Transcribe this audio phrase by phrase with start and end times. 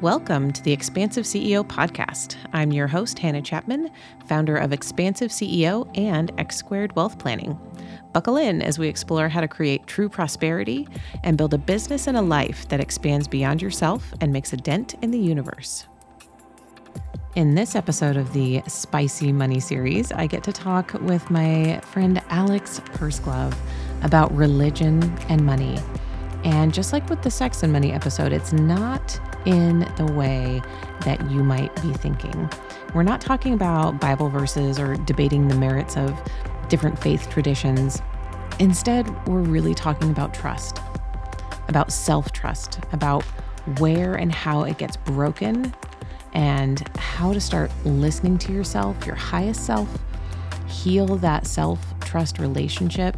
[0.00, 2.36] Welcome to the Expansive CEO podcast.
[2.52, 3.90] I'm your host, Hannah Chapman,
[4.28, 7.58] founder of Expansive CEO and X Squared Wealth Planning.
[8.12, 10.86] Buckle in as we explore how to create true prosperity
[11.24, 14.94] and build a business and a life that expands beyond yourself and makes a dent
[15.02, 15.84] in the universe.
[17.34, 22.22] In this episode of the Spicy Money series, I get to talk with my friend
[22.28, 23.56] Alex Pursglove
[24.04, 25.76] about religion and money.
[26.44, 30.62] And just like with the sex and money episode, it's not in the way
[31.04, 32.50] that you might be thinking.
[32.94, 36.18] We're not talking about Bible verses or debating the merits of
[36.68, 38.02] different faith traditions.
[38.58, 40.80] Instead, we're really talking about trust,
[41.68, 43.22] about self trust, about
[43.78, 45.74] where and how it gets broken,
[46.32, 49.88] and how to start listening to yourself, your highest self,
[50.66, 53.16] heal that self trust relationship,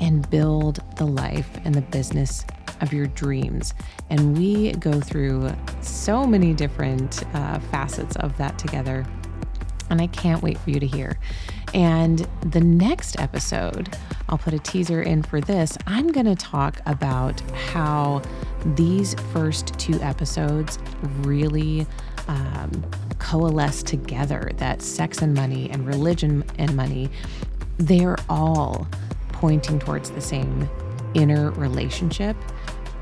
[0.00, 2.44] and build the life and the business
[2.80, 3.74] of your dreams.
[4.10, 9.06] And we go through so many different uh, facets of that together.
[9.90, 11.18] And I can't wait for you to hear.
[11.74, 13.96] And the next episode,
[14.28, 15.76] I'll put a teaser in for this.
[15.86, 17.40] I'm going to talk about
[17.72, 18.22] how
[18.76, 20.78] these first two episodes
[21.22, 21.86] really
[22.28, 22.84] um,
[23.18, 27.10] coalesce together that sex and money and religion and money,
[27.78, 28.86] they're all
[29.32, 30.68] pointing towards the same
[31.14, 32.36] inner relationship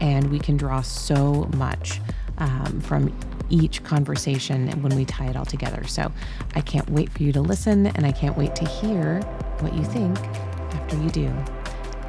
[0.03, 2.01] and we can draw so much
[2.39, 3.17] um, from
[3.51, 5.87] each conversation when we tie it all together.
[5.87, 6.13] So
[6.57, 9.21] I can't wait for you to listen, and I can't wait to hear
[9.61, 11.33] what you think after you do.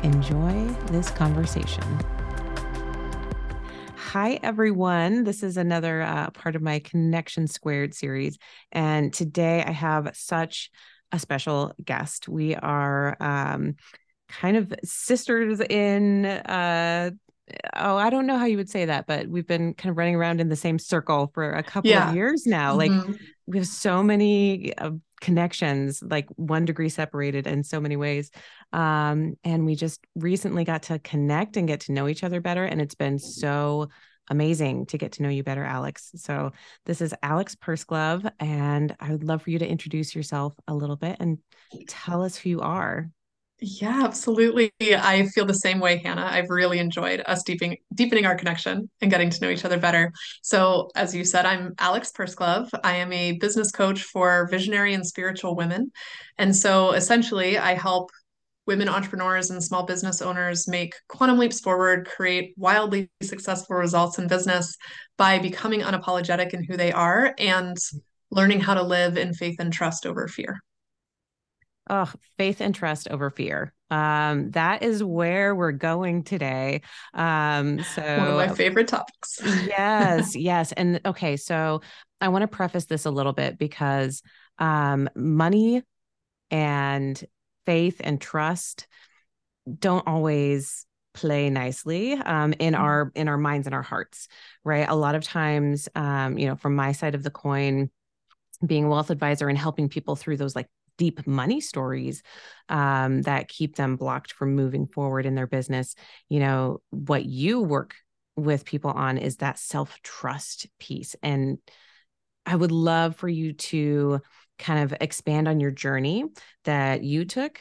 [0.01, 1.83] Enjoy this conversation.
[3.95, 5.23] Hi, everyone.
[5.23, 8.37] This is another uh, part of my Connection Squared series.
[8.71, 10.71] And today I have such
[11.11, 12.27] a special guest.
[12.27, 13.75] We are um,
[14.29, 17.11] kind of sisters in uh,
[17.75, 20.15] oh, I don't know how you would say that, but we've been kind of running
[20.15, 22.09] around in the same circle for a couple yeah.
[22.09, 22.77] of years now.
[22.77, 22.99] Mm-hmm.
[23.09, 24.91] Like we have so many uh,
[25.21, 28.31] connections, like one degree separated in so many ways.
[28.71, 32.65] Um, and we just recently got to connect and get to know each other better.
[32.65, 33.89] And it's been so
[34.29, 36.11] amazing to get to know you better, Alex.
[36.15, 36.51] So
[36.85, 40.95] this is Alex Pursglove, and I would love for you to introduce yourself a little
[40.95, 41.39] bit and
[41.87, 43.09] tell us who you are.
[43.65, 44.73] Yeah, absolutely.
[44.81, 46.27] I feel the same way, Hannah.
[46.29, 50.11] I've really enjoyed us deepening deepening our connection and getting to know each other better.
[50.41, 52.69] So, as you said, I'm Alex Pursglove.
[52.83, 55.93] I am a business coach for visionary and spiritual women.
[56.37, 58.11] And so essentially, I help
[58.67, 64.27] women entrepreneurs and small business owners make quantum leaps forward, create wildly successful results in
[64.27, 64.75] business
[65.17, 67.77] by becoming unapologetic in who they are and
[68.29, 70.59] learning how to live in faith and trust over fear.
[71.89, 73.73] Oh, faith and trust over fear.
[73.91, 76.81] Um, that is where we're going today.
[77.13, 79.39] Um, so one of my favorite topics.
[79.43, 80.71] yes, yes.
[80.71, 81.81] And okay, so
[82.21, 84.21] I want to preface this a little bit because
[84.59, 85.83] um, money
[86.49, 87.21] and
[87.65, 88.87] faith and trust
[89.79, 92.83] don't always play nicely um, in mm-hmm.
[92.83, 94.27] our in our minds and our hearts
[94.63, 97.89] right a lot of times um, you know from my side of the coin
[98.65, 100.67] being a wealth advisor and helping people through those like
[100.97, 102.23] deep money stories
[102.69, 105.95] um, that keep them blocked from moving forward in their business.
[106.29, 107.95] You know, what you work
[108.35, 111.15] with people on is that self trust piece.
[111.21, 111.57] And
[112.45, 114.21] I would love for you to
[114.59, 116.25] kind of expand on your journey
[116.65, 117.59] that you took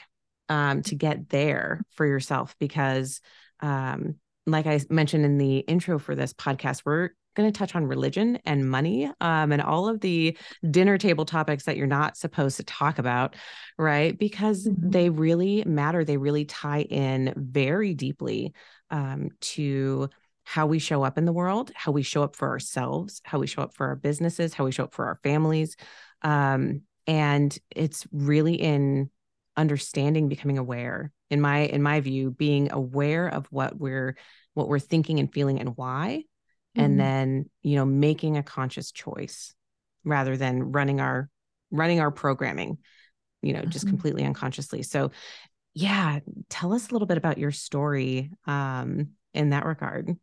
[0.49, 3.20] um, to get there for yourself because
[3.60, 4.16] um,
[4.47, 8.38] like I mentioned in the intro for this podcast, we're going to touch on religion
[8.44, 10.37] and money um, and all of the
[10.70, 13.37] dinner table topics that you're not supposed to talk about,
[13.78, 14.19] right?
[14.19, 14.91] Because mm-hmm.
[14.91, 16.04] they really matter.
[16.04, 18.53] They really tie in very deeply
[18.91, 20.09] um, to
[20.44, 23.47] how we show up in the world, how we show up for ourselves, how we
[23.47, 25.76] show up for our businesses, how we show up for our families.
[26.22, 29.10] Um, and it's really in
[29.56, 34.16] understanding becoming aware in my in my view being aware of what we're
[34.54, 36.23] what we're thinking and feeling and why
[36.76, 36.84] mm-hmm.
[36.84, 39.54] and then you know making a conscious choice
[40.04, 41.28] rather than running our
[41.70, 42.78] running our programming
[43.42, 43.70] you know mm-hmm.
[43.70, 45.10] just completely unconsciously so
[45.74, 50.16] yeah tell us a little bit about your story um in that regard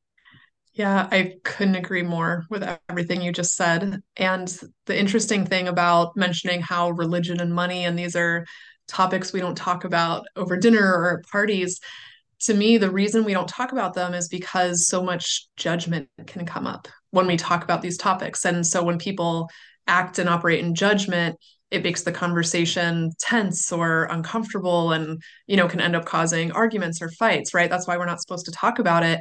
[0.73, 4.01] yeah, I couldn't agree more with everything you just said.
[4.15, 8.45] And the interesting thing about mentioning how religion and money and these are
[8.87, 11.79] topics we don't talk about over dinner or at parties
[12.41, 16.45] to me, the reason we don't talk about them is because so much judgment can
[16.45, 18.45] come up when we talk about these topics.
[18.45, 19.49] And so when people
[19.87, 21.37] act and operate in judgment,
[21.71, 26.99] it makes the conversation tense or uncomfortable and you know can end up causing arguments
[26.99, 29.19] or fights right that's why we're not supposed to talk about it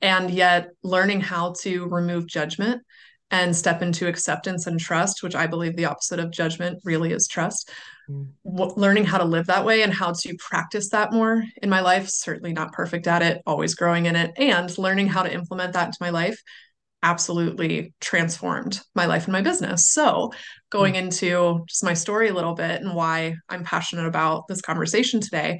[0.00, 2.80] and yet learning how to remove judgment
[3.30, 7.28] and step into acceptance and trust, which I believe the opposite of judgment really is
[7.28, 7.70] trust.
[8.44, 11.80] W- learning how to live that way and how to practice that more in my
[11.80, 15.72] life, certainly not perfect at it, always growing in it, and learning how to implement
[15.74, 16.40] that into my life
[17.02, 19.90] absolutely transformed my life and my business.
[19.90, 20.32] So,
[20.70, 20.98] going mm.
[20.98, 25.58] into just my story a little bit and why I'm passionate about this conversation today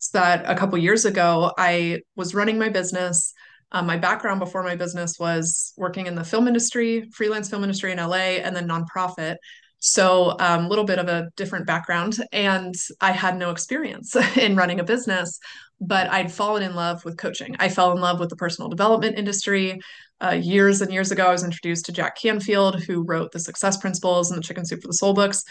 [0.00, 3.32] is that a couple years ago, I was running my business.
[3.72, 7.90] Um, my background before my business was working in the film industry, freelance film industry
[7.90, 9.36] in LA, and then nonprofit.
[9.86, 12.16] So, a um, little bit of a different background.
[12.32, 15.38] And I had no experience in running a business,
[15.78, 17.54] but I'd fallen in love with coaching.
[17.58, 19.78] I fell in love with the personal development industry.
[20.22, 23.76] Uh, years and years ago, I was introduced to Jack Canfield, who wrote the Success
[23.76, 25.44] Principles and the Chicken Soup for the Soul books.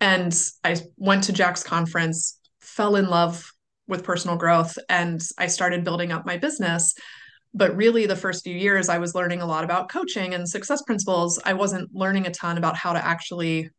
[0.00, 0.34] And
[0.64, 3.44] I went to Jack's conference, fell in love
[3.86, 6.94] with personal growth, and I started building up my business.
[7.54, 10.82] But really, the first few years, I was learning a lot about coaching and success
[10.82, 11.40] principles.
[11.44, 13.70] I wasn't learning a ton about how to actually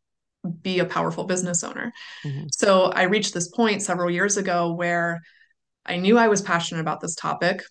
[0.62, 1.92] be a powerful business owner.
[2.24, 2.46] Mm-hmm.
[2.52, 5.20] So I reached this point several years ago where
[5.84, 7.62] I knew I was passionate about this topic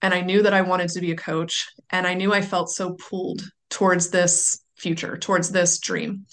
[0.00, 2.70] and I knew that I wanted to be a coach and I knew I felt
[2.70, 6.26] so pulled towards this future, towards this dream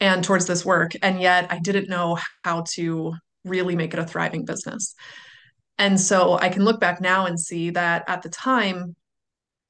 [0.00, 4.04] and towards this work and yet I didn't know how to really make it a
[4.04, 4.94] thriving business.
[5.78, 8.96] And so I can look back now and see that at the time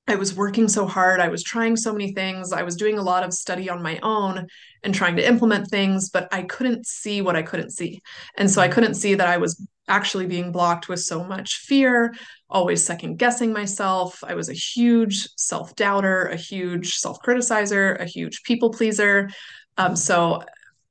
[0.09, 1.21] I was working so hard.
[1.21, 2.53] I was trying so many things.
[2.53, 4.47] I was doing a lot of study on my own
[4.85, 8.01] and trying to implement things, but I couldn't see what I couldn't see.
[8.39, 12.15] And so I couldn't see that I was actually being blocked with so much fear,
[12.49, 14.23] always second guessing myself.
[14.25, 19.29] I was a huge self doubter, a huge self criticizer, a huge people pleaser.
[19.77, 20.43] Um, so,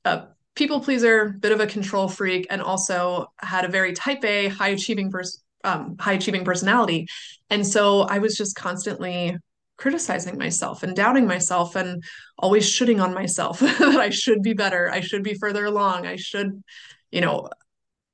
[0.04, 4.48] a people pleaser, bit of a control freak, and also had a very type A,
[4.48, 5.42] high achieving person.
[5.64, 7.08] Um, high achieving personality.
[7.50, 9.36] And so I was just constantly
[9.78, 12.04] criticizing myself and doubting myself and
[12.38, 14.92] always shooting on myself that I should be better.
[14.92, 16.06] I should be further along.
[16.06, 16.64] I should,
[17.10, 17.50] you know,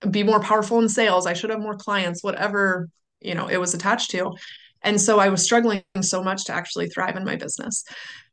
[0.10, 2.90] be more powerful in sales i should have more clients whatever
[3.20, 4.34] you know it was attached to
[4.82, 7.84] and so i was struggling so much to actually thrive in my business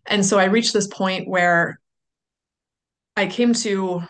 [0.06, 1.78] and so i reached this point where
[3.19, 4.00] i came to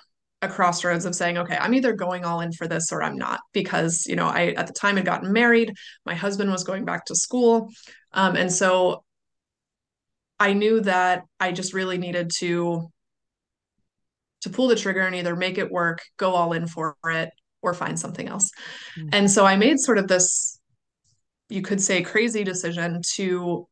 [0.42, 3.40] a crossroads of saying okay i'm either going all in for this or i'm not
[3.52, 5.72] because you know i at the time had gotten married
[6.06, 7.68] my husband was going back to school
[8.12, 9.02] um, and so
[10.38, 12.88] i knew that i just really needed to
[14.40, 17.30] to pull the trigger and either make it work go all in for it
[17.62, 18.50] or find something else.
[18.96, 19.08] Mm-hmm.
[19.12, 20.60] And so I made sort of this,
[21.48, 23.66] you could say, crazy decision to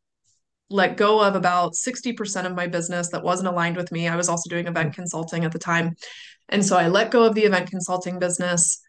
[0.68, 4.08] let go of about 60% of my business that wasn't aligned with me.
[4.08, 5.00] I was also doing event mm-hmm.
[5.00, 5.94] consulting at the time.
[6.48, 8.80] And so I let go of the event consulting business,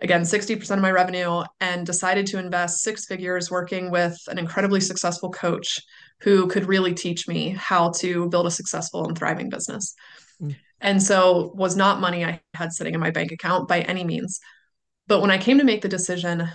[0.00, 4.80] again, 60% of my revenue, and decided to invest six figures working with an incredibly
[4.80, 5.80] successful coach
[6.20, 9.94] who could really teach me how to build a successful and thriving business.
[10.40, 10.56] Mm.
[10.80, 14.40] And so was not money I had sitting in my bank account by any means.
[15.06, 16.48] But when I came to make the decision,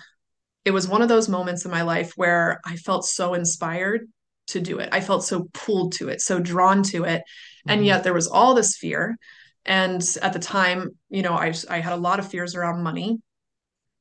[0.64, 4.08] it was one of those moments in my life where I felt so inspired
[4.48, 4.90] to do it.
[4.92, 7.22] I felt so pulled to it, so drawn to it.
[7.22, 7.70] Mm-hmm.
[7.70, 9.18] And yet there was all this fear.
[9.66, 13.18] And at the time, you know, I, I had a lot of fears around money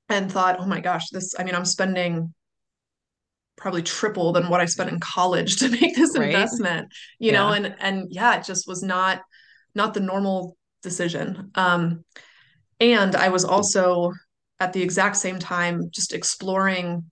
[0.09, 2.35] and thought, oh my gosh, this, I mean, I'm spending
[3.57, 6.29] probably triple than what I spent in college to make this right?
[6.29, 7.39] investment, you yeah.
[7.39, 9.23] know, and, and yeah, it just was not,
[9.75, 11.51] not the normal decision.
[11.55, 12.05] Um,
[12.81, 14.13] and I was also
[14.61, 17.05] at the exact same time just exploring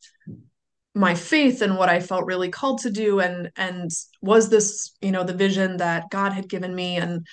[0.95, 5.11] my faith and what I felt really called to do and and was this you
[5.11, 6.97] know the vision that God had given me.
[6.97, 7.27] And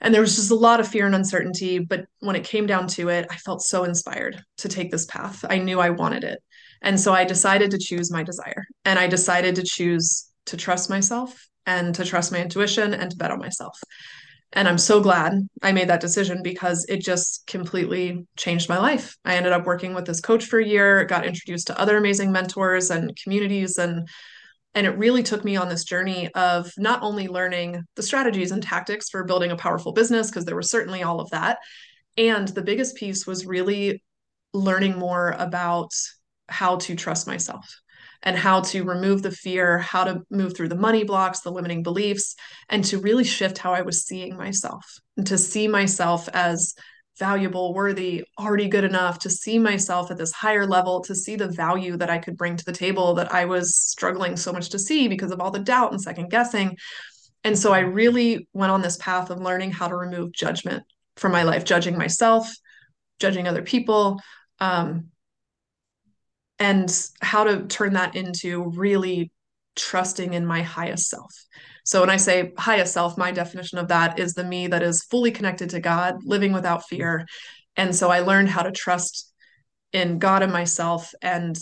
[0.00, 2.86] and there was just a lot of fear and uncertainty but when it came down
[2.88, 5.44] to it I felt so inspired to take this path.
[5.48, 6.42] I knew I wanted it.
[6.82, 10.90] And so I decided to choose my desire and I decided to choose to trust
[10.90, 13.78] myself and to trust my intuition and to bet on myself
[14.52, 19.16] and I'm so glad I made that decision because it just completely changed my life.
[19.24, 22.32] I ended up working with this coach for a year, got introduced to other amazing
[22.32, 24.08] mentors and communities and
[24.74, 28.62] and it really took me on this journey of not only learning the strategies and
[28.62, 31.58] tactics for building a powerful business because there was certainly all of that
[32.16, 34.02] and the biggest piece was really
[34.52, 35.90] learning more about
[36.48, 37.80] how to trust myself
[38.22, 41.82] and how to remove the fear, how to move through the money blocks, the limiting
[41.82, 42.34] beliefs,
[42.68, 44.84] and to really shift how I was seeing myself
[45.16, 46.74] and to see myself as
[47.18, 51.48] valuable, worthy, already good enough, to see myself at this higher level, to see the
[51.48, 54.78] value that I could bring to the table that I was struggling so much to
[54.78, 56.76] see because of all the doubt and second guessing.
[57.44, 60.84] And so I really went on this path of learning how to remove judgment
[61.16, 62.48] from my life, judging myself,
[63.18, 64.20] judging other people,
[64.60, 65.08] um,
[66.58, 69.30] and how to turn that into really
[69.76, 71.32] trusting in my highest self.
[71.84, 75.04] So when I say highest self, my definition of that is the me that is
[75.04, 77.26] fully connected to God, living without fear.
[77.76, 79.32] And so I learned how to trust
[79.92, 81.56] in God and myself and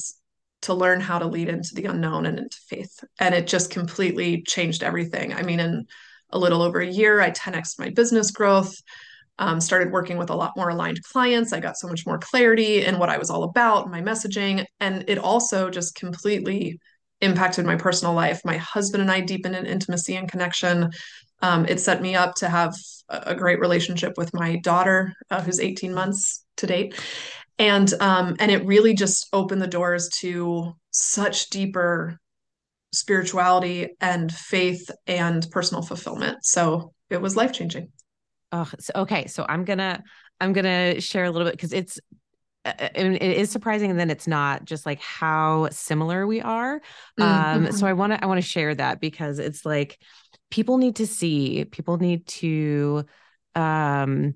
[0.63, 3.05] to learn how to lead into the unknown and into faith.
[3.21, 5.33] And it just completely changed everything.
[5.33, 5.87] I mean, in
[6.31, 8.75] a little over a year, I 10x my business growth.
[9.39, 11.53] Um, started working with a lot more aligned clients.
[11.53, 14.65] I got so much more clarity in what I was all about, my messaging.
[14.81, 16.79] And it also just completely
[17.21, 18.41] impacted my personal life.
[18.45, 20.91] My husband and I deepened in intimacy and connection.
[21.43, 22.75] Um, it set me up to have
[23.09, 26.95] a great relationship with my daughter, uh, who's 18 months to date,
[27.59, 32.19] and um, and it really just opened the doors to such deeper
[32.93, 36.39] spirituality and faith and personal fulfillment.
[36.45, 37.93] So it was life changing.
[38.57, 39.27] Oh, so, okay.
[39.27, 40.03] So I'm gonna
[40.41, 42.01] I'm gonna share a little bit because it's
[42.65, 46.81] it is surprising and then it's not just like how similar we are
[47.21, 47.67] mm, mm-hmm.
[47.67, 50.01] um so i want to i want to share that because it's like
[50.51, 53.05] people need to see people need to
[53.55, 54.35] um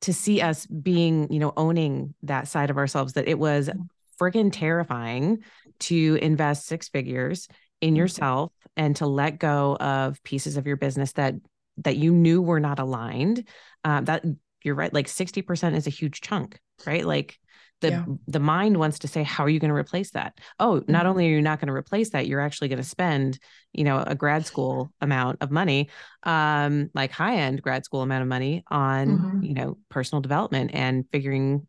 [0.00, 3.86] to see us being you know owning that side of ourselves that it was mm.
[4.18, 5.44] friggin terrifying
[5.78, 7.48] to invest six figures
[7.82, 7.96] in mm-hmm.
[7.96, 11.34] yourself and to let go of pieces of your business that
[11.78, 13.46] that you knew were not aligned
[13.84, 14.24] uh, that
[14.62, 17.38] you're right like 60% is a huge chunk right like
[17.82, 18.04] the yeah.
[18.28, 20.90] the mind wants to say how are you going to replace that oh mm-hmm.
[20.90, 23.38] not only are you not going to replace that you're actually going to spend
[23.72, 25.90] you know a grad school amount of money
[26.22, 29.42] um like high end grad school amount of money on mm-hmm.
[29.42, 31.66] you know personal development and figuring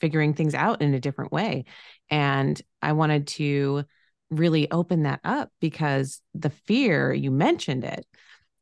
[0.00, 1.64] figuring things out in a different way
[2.10, 3.82] and i wanted to
[4.30, 8.06] really open that up because the fear you mentioned it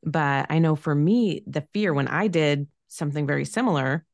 [0.04, 4.04] but i know for me the fear when i did something very similar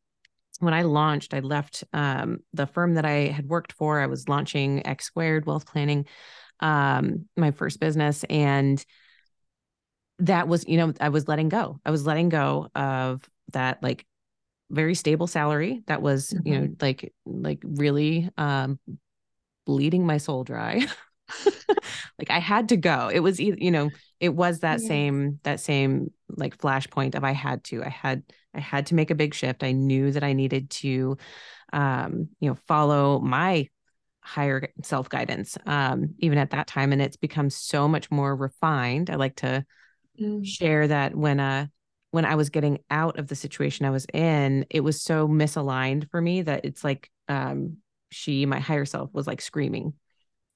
[0.60, 4.00] when I launched, I left um, the firm that I had worked for.
[4.00, 6.06] I was launching X Squared Wealth Planning,
[6.60, 8.84] um, my first business, and
[10.18, 11.80] that was, you know, I was letting go.
[11.84, 14.04] I was letting go of that like
[14.70, 16.48] very stable salary that was, mm-hmm.
[16.48, 18.80] you know, like like really um,
[19.64, 20.84] bleeding my soul dry.
[22.18, 23.10] like I had to go.
[23.12, 24.88] It was you know, it was that yeah.
[24.88, 27.82] same that same like flashpoint of I had to.
[27.84, 28.22] I had
[28.54, 29.62] I had to make a big shift.
[29.62, 31.16] I knew that I needed to
[31.72, 33.68] um, you know, follow my
[34.20, 39.08] higher self guidance um even at that time and it's become so much more refined.
[39.08, 39.64] I like to
[40.20, 40.44] mm.
[40.44, 41.66] share that when uh
[42.10, 46.10] when I was getting out of the situation I was in, it was so misaligned
[46.10, 47.78] for me that it's like um
[48.10, 49.94] she my higher self was like screaming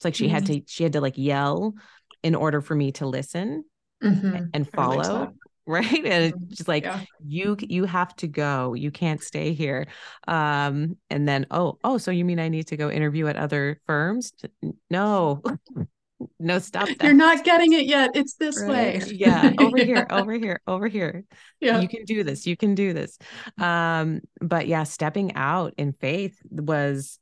[0.02, 0.34] it's like she mm-hmm.
[0.34, 1.74] had to she had to like yell
[2.22, 3.64] in order for me to listen
[4.02, 4.46] mm-hmm.
[4.52, 5.32] and follow
[5.66, 6.04] right?
[6.04, 7.00] And it's just like yeah.
[7.24, 8.74] you you have to go.
[8.74, 9.86] You can't stay here.
[10.26, 13.80] Um and then oh oh so you mean i need to go interview at other
[13.86, 14.32] firms?
[14.90, 15.42] No.
[16.38, 17.02] No stop that.
[17.02, 18.10] you're not getting it yet.
[18.14, 19.02] It's this right?
[19.02, 19.52] way yeah.
[19.58, 19.84] Over yeah.
[19.84, 21.24] here over here over here.
[21.58, 21.80] Yeah.
[21.80, 22.46] You can do this.
[22.46, 23.18] You can do this.
[23.58, 27.18] Um but yeah stepping out in faith was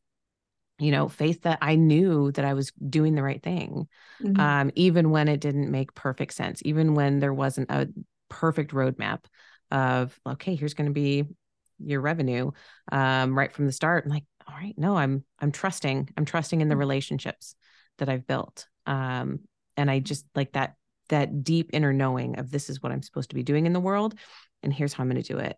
[0.81, 3.89] you know faith that i knew that i was doing the right thing
[4.23, 4.41] mm-hmm.
[4.41, 7.89] um, even when it didn't make perfect sense even when there wasn't a
[8.29, 9.25] perfect roadmap
[9.71, 11.25] of okay here's going to be
[11.79, 12.51] your revenue
[12.93, 16.61] um, right from the start i'm like all right no i'm i'm trusting i'm trusting
[16.61, 16.81] in the mm-hmm.
[16.81, 17.55] relationships
[17.99, 19.41] that i've built um,
[19.77, 20.75] and i just like that
[21.09, 23.81] that deep inner knowing of this is what i'm supposed to be doing in the
[23.81, 24.15] world
[24.63, 25.57] and here's how i'm going to do it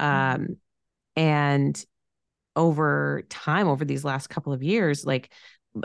[0.00, 0.42] mm-hmm.
[0.42, 0.56] um,
[1.16, 1.84] and
[2.56, 5.32] over time over these last couple of years like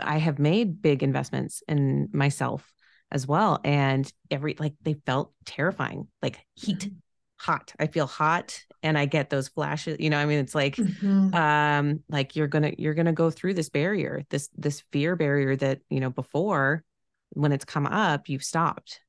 [0.00, 2.72] i have made big investments in myself
[3.10, 6.96] as well and every like they felt terrifying like heat mm-hmm.
[7.38, 10.76] hot i feel hot and i get those flashes you know i mean it's like
[10.76, 11.34] mm-hmm.
[11.34, 15.80] um like you're gonna you're gonna go through this barrier this this fear barrier that
[15.90, 16.82] you know before
[17.30, 19.00] when it's come up you've stopped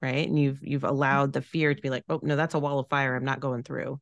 [0.00, 2.78] right and you've you've allowed the fear to be like oh no that's a wall
[2.78, 4.00] of fire i'm not going through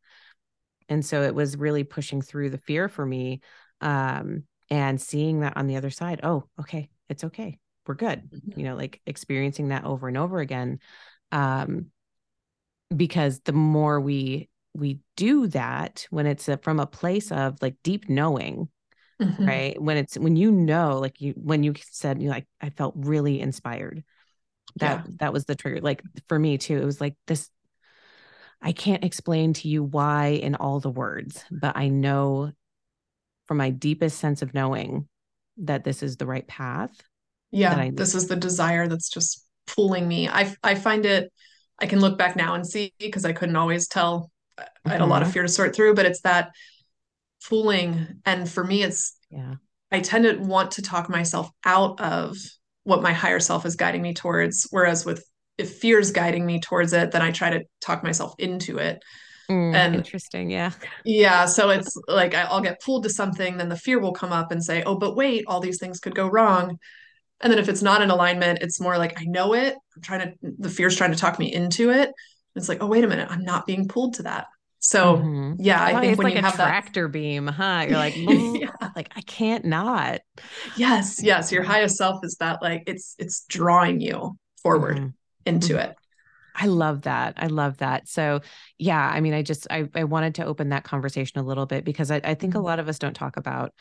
[0.88, 3.40] and so it was really pushing through the fear for me
[3.80, 8.58] um, and seeing that on the other side oh okay it's okay we're good mm-hmm.
[8.60, 10.78] you know like experiencing that over and over again
[11.32, 11.86] um,
[12.94, 17.76] because the more we we do that when it's a, from a place of like
[17.82, 18.68] deep knowing
[19.20, 19.46] mm-hmm.
[19.46, 22.70] right when it's when you know like you when you said you know, like i
[22.70, 24.04] felt really inspired
[24.76, 25.12] that yeah.
[25.20, 27.50] that was the trigger like for me too it was like this
[28.62, 32.52] I can't explain to you why in all the words, but I know
[33.46, 35.08] from my deepest sense of knowing
[35.58, 36.90] that this is the right path.
[37.50, 40.28] Yeah, this is the desire that's just pulling me.
[40.28, 41.32] I I find it
[41.78, 44.30] I can look back now and see because I couldn't always tell.
[44.58, 45.34] I had a lot of mm-hmm.
[45.34, 46.52] fear to sort through, but it's that
[47.48, 49.54] pulling and for me it's yeah.
[49.92, 52.36] I tend to want to talk myself out of
[52.82, 54.66] what my higher self is guiding me towards.
[54.70, 55.24] Whereas with
[55.58, 59.02] if fear is guiding me towards it, then I try to talk myself into it.
[59.50, 60.50] Mm, and interesting.
[60.50, 60.72] Yeah.
[61.04, 61.46] Yeah.
[61.46, 64.62] So it's like I'll get pulled to something, then the fear will come up and
[64.62, 66.78] say, oh, but wait, all these things could go wrong.
[67.40, 69.74] And then if it's not in alignment, it's more like I know it.
[69.94, 72.10] I'm trying to, the fear's trying to talk me into it.
[72.54, 74.46] It's like, oh, wait a minute, I'm not being pulled to that.
[74.78, 75.54] So mm-hmm.
[75.58, 77.12] yeah, I think when like you have tractor that...
[77.12, 77.86] beam, huh?
[77.88, 78.70] You're like, yeah.
[78.94, 80.20] like I can't not.
[80.76, 81.50] Yes, yes.
[81.50, 85.08] Your highest self is that like it's it's drawing you forward mm-hmm.
[85.46, 85.90] Into mm-hmm.
[85.90, 85.96] it.
[86.54, 87.34] I love that.
[87.36, 88.08] I love that.
[88.08, 88.40] So
[88.78, 91.84] yeah, I mean, I just I I wanted to open that conversation a little bit
[91.84, 92.66] because I, I think a mm-hmm.
[92.66, 93.72] lot of us don't talk about,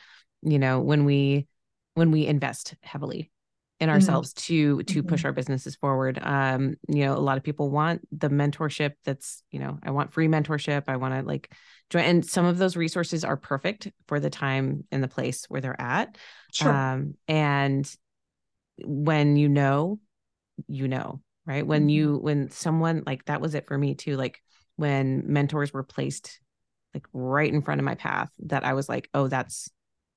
[0.42, 1.48] you know, when we
[1.94, 3.32] when we invest heavily
[3.80, 3.96] in mm-hmm.
[3.96, 4.78] ourselves mm-hmm.
[4.78, 5.10] to to mm-hmm.
[5.10, 9.44] push our businesses forward um you know a lot of people want the mentorship that's
[9.52, 11.52] you know i want free mentorship i want to like
[11.90, 15.62] join and some of those resources are perfect for the time and the place where
[15.62, 16.18] they're at
[16.54, 16.72] sure.
[16.72, 17.94] um and
[18.84, 20.00] when you know
[20.68, 21.90] you know right when mm-hmm.
[21.90, 24.42] you when someone like that was it for me too like
[24.76, 26.40] when mentors were placed
[26.94, 29.70] like right in front of my path that i was like oh that's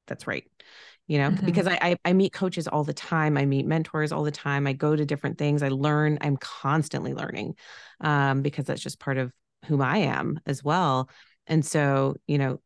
[0.07, 0.45] that's right
[1.07, 1.45] you know mm-hmm.
[1.45, 4.67] because I, I, I meet coaches all the time i meet mentors all the time
[4.67, 7.55] i go to different things i learn i'm constantly learning
[8.01, 9.33] um, because that's just part of
[9.67, 11.11] whom i am as well
[11.47, 12.61] and so you know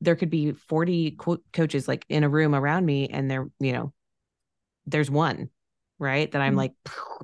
[0.00, 3.72] there could be 40 co- coaches like in a room around me and there you
[3.72, 3.92] know
[4.86, 5.50] there's one
[6.00, 6.58] right that i'm mm-hmm.
[6.58, 6.72] like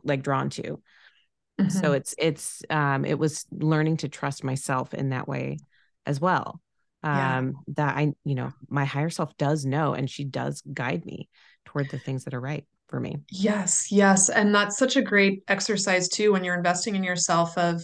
[0.04, 1.68] like drawn to mm-hmm.
[1.68, 5.59] so it's it's um it was learning to trust myself in that way
[6.04, 6.61] as well
[7.02, 7.38] yeah.
[7.38, 11.28] um that i you know my higher self does know and she does guide me
[11.64, 15.42] toward the things that are right for me yes yes and that's such a great
[15.49, 17.83] exercise too when you're investing in yourself of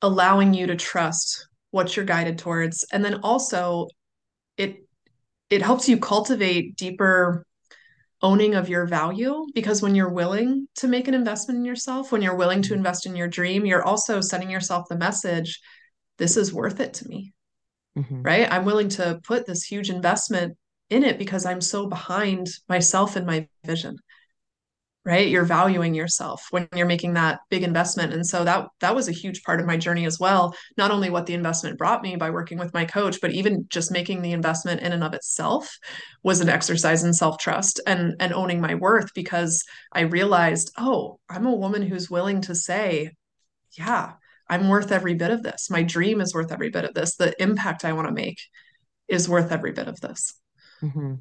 [0.00, 3.86] allowing you to trust what you're guided towards and then also
[4.56, 4.86] it
[5.50, 7.44] it helps you cultivate deeper
[8.22, 12.20] owning of your value because when you're willing to make an investment in yourself when
[12.20, 12.78] you're willing to mm-hmm.
[12.78, 15.60] invest in your dream you're also sending yourself the message
[16.18, 17.32] this is worth it to me
[17.96, 18.22] mm-hmm.
[18.22, 18.50] right?
[18.50, 20.56] I'm willing to put this huge investment
[20.88, 23.96] in it because I'm so behind myself and my vision.
[25.02, 25.28] Right?
[25.28, 28.12] You're valuing yourself when you're making that big investment.
[28.12, 30.54] And so that that was a huge part of my journey as well.
[30.76, 33.90] Not only what the investment brought me by working with my coach, but even just
[33.90, 35.74] making the investment in and of itself
[36.22, 41.46] was an exercise in self-trust and and owning my worth because I realized, oh, I'm
[41.46, 43.12] a woman who's willing to say,
[43.78, 44.12] yeah,
[44.50, 45.70] I'm worth every bit of this.
[45.70, 47.16] My dream is worth every bit of this.
[47.16, 48.38] The impact I want to make
[49.08, 50.34] is worth every bit of this.
[50.82, 51.14] Mm-hmm.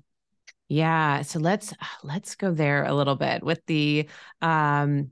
[0.69, 1.23] Yeah.
[1.23, 4.07] So let's let's go there a little bit with the
[4.41, 5.09] um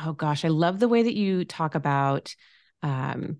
[0.00, 2.34] oh gosh, I love the way that you talk about
[2.82, 3.38] um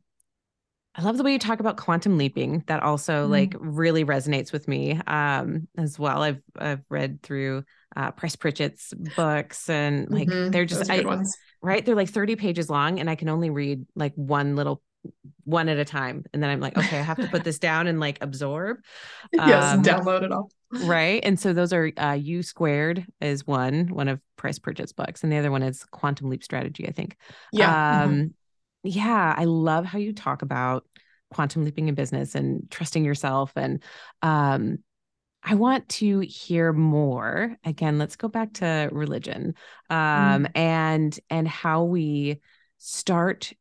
[0.94, 2.64] I love the way you talk about quantum leaping.
[2.66, 3.32] That also mm-hmm.
[3.32, 6.22] like really resonates with me um as well.
[6.22, 7.64] I've I've read through
[7.96, 10.50] uh Price Pritchett's books and like mm-hmm.
[10.50, 11.02] they're just I,
[11.62, 11.84] right?
[11.84, 14.82] They're like 30 pages long and I can only read like one little
[15.44, 16.24] one at a time.
[16.32, 18.78] And then I'm like, okay, I have to put this down and like absorb.
[19.32, 20.50] yes, um, download it all.
[20.70, 21.20] Right.
[21.24, 25.22] And so those are uh, You squared is one, one of Price Pritchett's books.
[25.22, 27.16] And the other one is Quantum Leap Strategy, I think.
[27.52, 28.02] Yeah.
[28.02, 28.26] Um, mm-hmm.
[28.84, 29.34] Yeah.
[29.36, 30.84] I love how you talk about
[31.30, 33.82] quantum leaping in business and trusting yourself and
[34.22, 34.78] um
[35.42, 37.56] I want to hear more.
[37.64, 39.54] Again, let's go back to religion
[39.88, 40.50] um, mm.
[40.54, 42.40] and and how we
[42.78, 43.52] start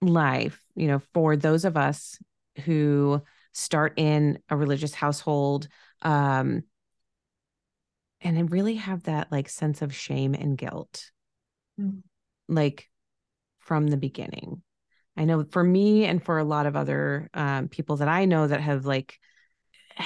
[0.00, 0.62] life.
[0.74, 2.18] You know, for those of us
[2.64, 5.68] who start in a religious household,
[6.02, 6.64] um,
[8.20, 11.10] and I really have that like sense of shame and guilt,
[11.80, 12.02] mm.
[12.48, 12.88] like
[13.60, 14.62] from the beginning.
[15.16, 18.46] I know for me and for a lot of other um, people that I know
[18.46, 19.18] that have like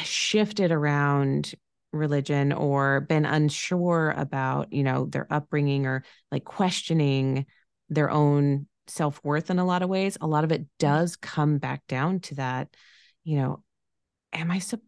[0.03, 1.55] shifted around
[1.93, 7.47] religion or been unsure about you know their upbringing or like questioning
[7.89, 11.87] their own self-worth in a lot of ways a lot of it does come back
[11.87, 12.69] down to that
[13.25, 13.63] you know
[14.33, 14.85] am i supposed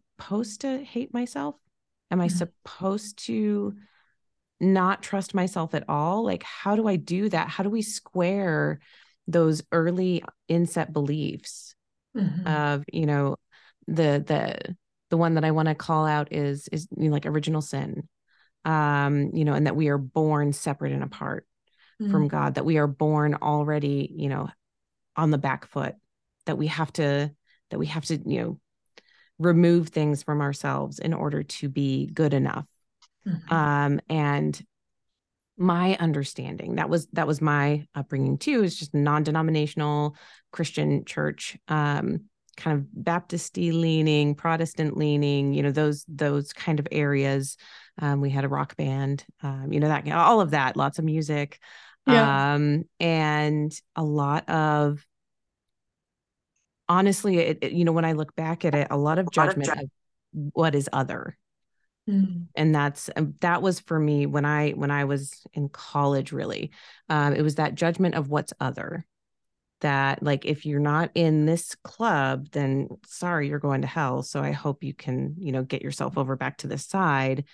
[0.61, 1.55] to hate myself
[2.11, 2.37] am i mm-hmm.
[2.37, 3.73] supposed to
[4.59, 8.79] not trust myself at all like how do i do that how do we square
[9.27, 11.75] those early inset beliefs
[12.15, 12.47] mm-hmm.
[12.47, 13.35] of you know
[13.87, 14.75] the the
[15.09, 18.07] the one that I want to call out is is you know, like original sin.
[18.65, 21.47] Um, you know, and that we are born separate and apart
[22.01, 22.11] mm-hmm.
[22.11, 24.49] from God, that we are born already, you know,
[25.15, 25.95] on the back foot,
[26.45, 27.31] that we have to
[27.71, 28.59] that we have to, you know,
[29.39, 32.65] remove things from ourselves in order to be good enough.
[33.27, 33.53] Mm-hmm.
[33.53, 34.61] Um, and
[35.57, 40.15] my understanding that was that was my upbringing too is just non-denominational
[40.53, 42.21] christian church um
[42.59, 47.57] kind of Baptisty leaning, Protestant leaning, you know, those those kind of areas.
[47.99, 51.05] Um, we had a rock band, um, you know, that all of that, lots of
[51.05, 51.59] music.
[52.05, 52.53] Yeah.
[52.53, 55.05] Um, and a lot of
[56.89, 59.69] honestly, it, it, you know, when I look back at it, a lot of judgment
[59.69, 59.89] of,
[60.53, 61.37] what is other.
[62.09, 62.43] Mm-hmm.
[62.55, 66.31] And that's um, that was for me when I when I was in college.
[66.31, 66.71] Really,
[67.07, 69.05] um, it was that judgment of what's other
[69.81, 74.41] that like if you're not in this club then sorry you're going to hell so
[74.41, 77.45] i hope you can you know get yourself over back to this side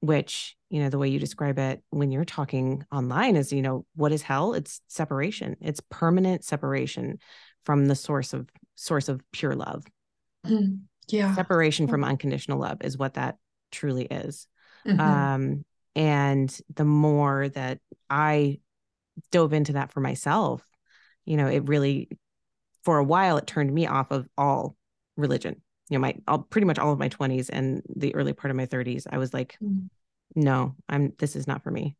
[0.00, 3.84] which you know the way you describe it when you're talking online is you know
[3.96, 7.18] what is hell it's separation it's permanent separation
[7.64, 9.84] from the source of source of pure love
[10.46, 10.74] mm-hmm.
[11.08, 13.36] yeah separation from unconditional love is what that
[13.70, 14.46] truly is
[14.86, 15.00] mm-hmm.
[15.00, 15.64] um
[15.96, 17.78] and the more that
[18.10, 18.58] i
[19.30, 20.62] dove into that for myself
[21.24, 22.08] you know, it really,
[22.84, 24.76] for a while, it turned me off of all
[25.16, 25.60] religion.
[25.88, 28.56] You know, my all, pretty much all of my 20s and the early part of
[28.56, 29.88] my 30s, I was like, mm.
[30.34, 31.96] no, I'm this is not for me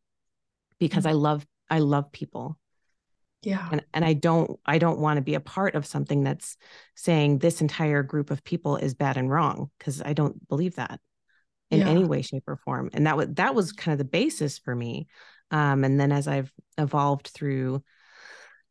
[0.79, 1.09] because mm.
[1.09, 2.57] I love I love people.
[3.45, 3.67] Yeah.
[3.71, 6.57] And and I don't I don't want to be a part of something that's
[6.95, 10.99] saying this entire group of people is bad and wrong because I don't believe that
[11.69, 11.89] in yeah.
[11.89, 12.89] any way shape or form.
[12.93, 15.07] And that was that was kind of the basis for me.
[15.51, 17.83] Um, and then as I've evolved through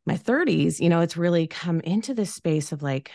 [0.05, 3.11] my 30s, you know, it's really come into this space of like,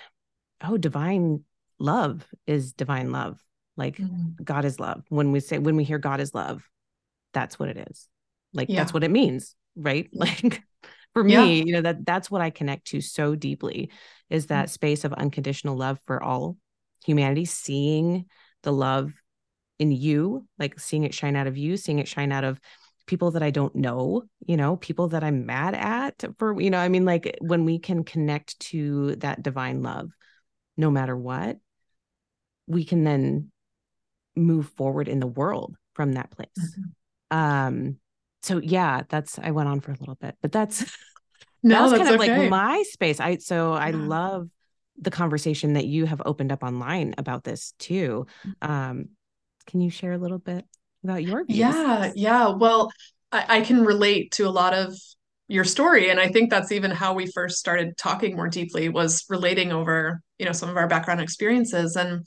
[0.62, 1.44] oh, divine
[1.78, 3.38] love is divine love.
[3.76, 4.42] Like mm-hmm.
[4.42, 5.04] God is love.
[5.08, 6.68] When we say, when we hear God is love,
[7.32, 8.08] that's what it is.
[8.52, 8.80] Like yeah.
[8.80, 10.08] that's what it means, right?
[10.14, 10.62] Like
[11.14, 11.64] for me, yeah.
[11.64, 13.90] you know, that that's what I connect to so deeply
[14.28, 14.72] is that mm-hmm.
[14.72, 16.56] space of unconditional love for all
[17.04, 18.26] humanity, seeing
[18.62, 19.12] the love
[19.78, 22.60] in you, like seeing it shine out of you, seeing it shine out of
[23.06, 26.78] people that I don't know, you know, people that I'm mad at for, you know,
[26.78, 30.10] I mean, like when we can connect to that divine love,
[30.76, 31.56] no matter what,
[32.66, 33.50] we can then
[34.36, 36.48] move forward in the world from that place.
[36.58, 37.36] Mm-hmm.
[37.36, 37.96] Um,
[38.42, 40.80] so yeah, that's I went on for a little bit, but that's
[41.62, 42.38] no, that's, that's kind of okay.
[42.40, 43.20] like my space.
[43.20, 44.48] I so I love
[44.98, 48.26] the conversation that you have opened up online about this too.
[48.46, 48.70] Mm-hmm.
[48.70, 49.08] Um,
[49.66, 50.64] can you share a little bit
[51.04, 51.58] about your views.
[51.58, 52.48] Yeah, yeah.
[52.48, 52.90] Well,
[53.32, 54.94] I, I can relate to a lot of
[55.48, 59.24] your story and i think that's even how we first started talking more deeply was
[59.28, 62.24] relating over you know some of our background experiences and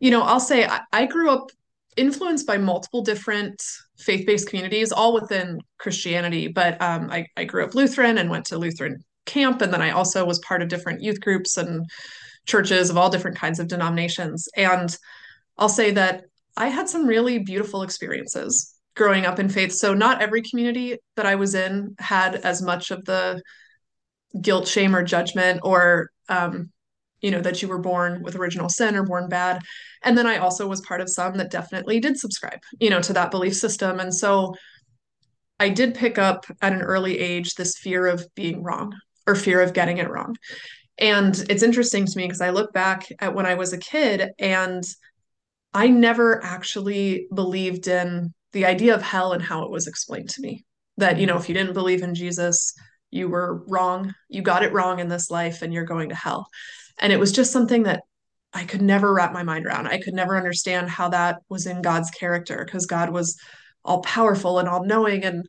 [0.00, 1.50] you know i'll say i, I grew up
[1.98, 3.62] influenced by multiple different
[3.98, 8.58] faith-based communities all within christianity but um, I, I grew up lutheran and went to
[8.58, 11.88] lutheran camp and then i also was part of different youth groups and
[12.46, 14.96] churches of all different kinds of denominations and
[15.58, 16.24] i'll say that
[16.56, 19.72] I had some really beautiful experiences growing up in faith.
[19.72, 23.42] So, not every community that I was in had as much of the
[24.40, 26.70] guilt, shame, or judgment, or, um,
[27.24, 29.62] you know, that you were born with original sin or born bad.
[30.02, 33.14] And then I also was part of some that definitely did subscribe, you know, to
[33.14, 33.98] that belief system.
[33.98, 34.54] And so,
[35.58, 38.92] I did pick up at an early age this fear of being wrong
[39.26, 40.36] or fear of getting it wrong.
[40.98, 44.30] And it's interesting to me because I look back at when I was a kid
[44.38, 44.84] and
[45.72, 50.42] I never actually believed in the idea of hell and how it was explained to
[50.42, 50.64] me.
[50.98, 52.74] That, you know, if you didn't believe in Jesus,
[53.10, 54.12] you were wrong.
[54.28, 56.48] You got it wrong in this life and you're going to hell.
[56.98, 58.02] And it was just something that
[58.52, 59.88] I could never wrap my mind around.
[59.88, 63.36] I could never understand how that was in God's character because God was
[63.84, 65.44] all powerful and all knowing and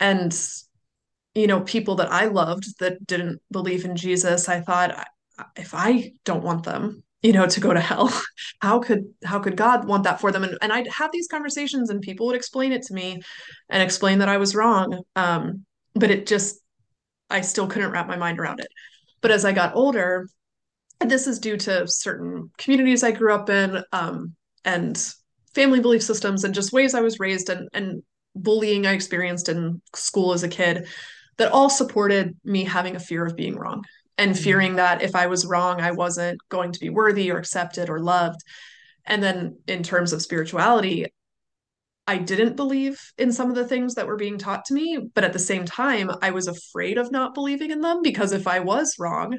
[0.00, 0.48] and
[1.34, 5.06] you know people that I loved that didn't believe in Jesus I thought
[5.56, 8.12] if I don't want them you know to go to hell
[8.60, 11.90] how could how could god want that for them and, and i'd have these conversations
[11.90, 13.20] and people would explain it to me
[13.68, 16.60] and explain that i was wrong um, but it just
[17.30, 18.68] i still couldn't wrap my mind around it
[19.20, 20.28] but as i got older
[21.00, 24.34] and this is due to certain communities i grew up in um,
[24.64, 25.12] and
[25.54, 28.02] family belief systems and just ways i was raised and, and
[28.34, 30.86] bullying i experienced in school as a kid
[31.38, 33.84] that all supported me having a fear of being wrong
[34.18, 34.42] and mm-hmm.
[34.42, 38.00] fearing that if I was wrong, I wasn't going to be worthy or accepted or
[38.00, 38.40] loved.
[39.06, 41.06] And then in terms of spirituality,
[42.06, 45.24] I didn't believe in some of the things that were being taught to me, but
[45.24, 48.60] at the same time, I was afraid of not believing in them because if I
[48.60, 49.38] was wrong,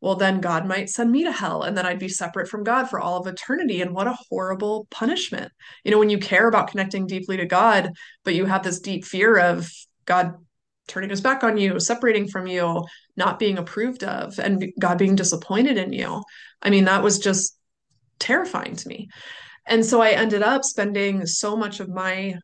[0.00, 2.88] well, then God might send me to hell and then I'd be separate from God
[2.88, 3.82] for all of eternity.
[3.82, 5.50] And what a horrible punishment.
[5.84, 7.90] You know, when you care about connecting deeply to God,
[8.24, 9.68] but you have this deep fear of
[10.04, 10.34] God
[10.86, 12.84] turning his back on you, separating from you,
[13.16, 16.22] not being approved of, and God being disappointed in you.
[16.62, 17.56] I mean, that was just
[18.18, 19.08] terrifying to me.
[19.66, 22.36] And so I ended up spending so much of my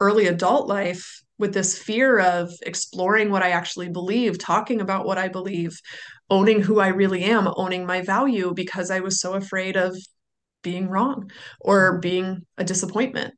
[0.00, 5.18] early adult life with this fear of exploring what I actually believe, talking about what
[5.18, 5.78] I believe,
[6.30, 9.96] owning who I really am, owning my value because I was so afraid of
[10.62, 13.34] being wrong or being a disappointment.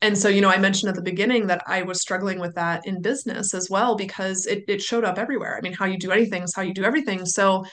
[0.00, 2.86] And so, you know, I mentioned at the beginning that I was struggling with that
[2.86, 5.56] in business as well because it, it showed up everywhere.
[5.56, 7.24] I mean, how you do anything is how you do everything.
[7.24, 7.64] So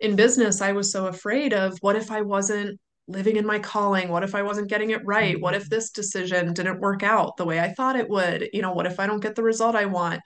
[0.00, 4.08] in business, I was so afraid of what if I wasn't living in my calling?
[4.08, 5.40] What if I wasn't getting it right?
[5.40, 5.74] What if mm-hmm.
[5.74, 8.50] this decision didn't work out the way I thought it would?
[8.52, 10.20] You know, what if I don't get the result I want?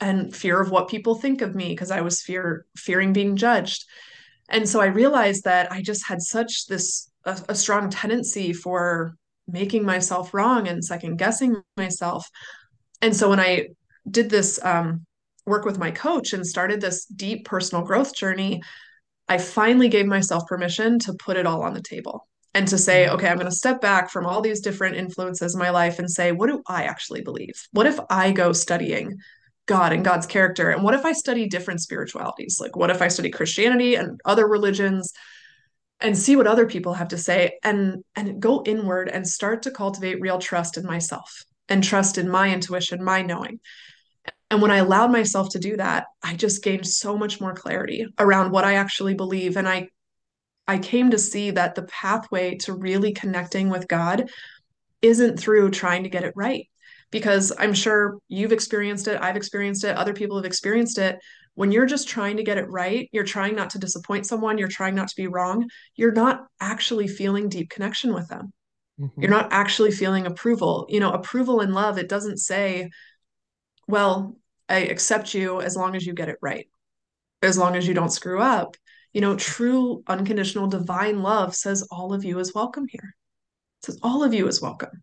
[0.00, 3.84] And fear of what people think of me because I was fear fearing being judged.
[4.48, 9.14] And so I realized that I just had such this a, a strong tendency for
[9.46, 12.28] making myself wrong and second guessing myself.
[13.00, 13.68] And so when I
[14.08, 15.04] did this um,
[15.46, 18.62] work with my coach and started this deep personal growth journey,
[19.28, 23.04] I finally gave myself permission to put it all on the table and to say,
[23.04, 23.14] mm-hmm.
[23.16, 26.10] okay, I'm going to step back from all these different influences in my life and
[26.10, 27.54] say, what do I actually believe?
[27.72, 29.18] What if I go studying
[29.66, 30.70] God and God's character?
[30.70, 32.58] And what if I study different spiritualities?
[32.60, 35.12] Like, what if I study Christianity and other religions?
[36.00, 39.70] and see what other people have to say and and go inward and start to
[39.70, 43.58] cultivate real trust in myself and trust in my intuition my knowing
[44.50, 48.06] and when i allowed myself to do that i just gained so much more clarity
[48.18, 49.88] around what i actually believe and i
[50.66, 54.30] i came to see that the pathway to really connecting with god
[55.02, 56.68] isn't through trying to get it right
[57.10, 61.18] because i'm sure you've experienced it i've experienced it other people have experienced it
[61.58, 64.68] when you're just trying to get it right, you're trying not to disappoint someone, you're
[64.68, 68.52] trying not to be wrong, you're not actually feeling deep connection with them.
[69.00, 69.20] Mm-hmm.
[69.20, 70.86] You're not actually feeling approval.
[70.88, 72.90] You know, approval in love, it doesn't say,
[73.88, 74.36] well,
[74.68, 76.68] I accept you as long as you get it right,
[77.42, 78.76] as long as you don't screw up.
[79.12, 83.16] You know, true unconditional divine love says all of you is welcome here.
[83.80, 85.02] It says all of you is welcome.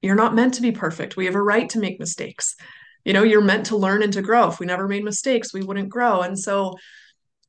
[0.00, 1.16] You're not meant to be perfect.
[1.16, 2.56] We have a right to make mistakes
[3.04, 5.62] you know you're meant to learn and to grow if we never made mistakes we
[5.62, 6.74] wouldn't grow and so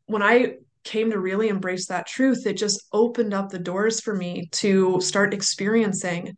[0.05, 4.13] when i came to really embrace that truth it just opened up the doors for
[4.13, 6.35] me to start experiencing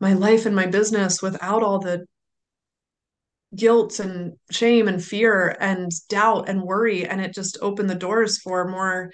[0.00, 2.04] my life and my business without all the
[3.56, 8.38] guilt and shame and fear and doubt and worry and it just opened the doors
[8.38, 9.10] for more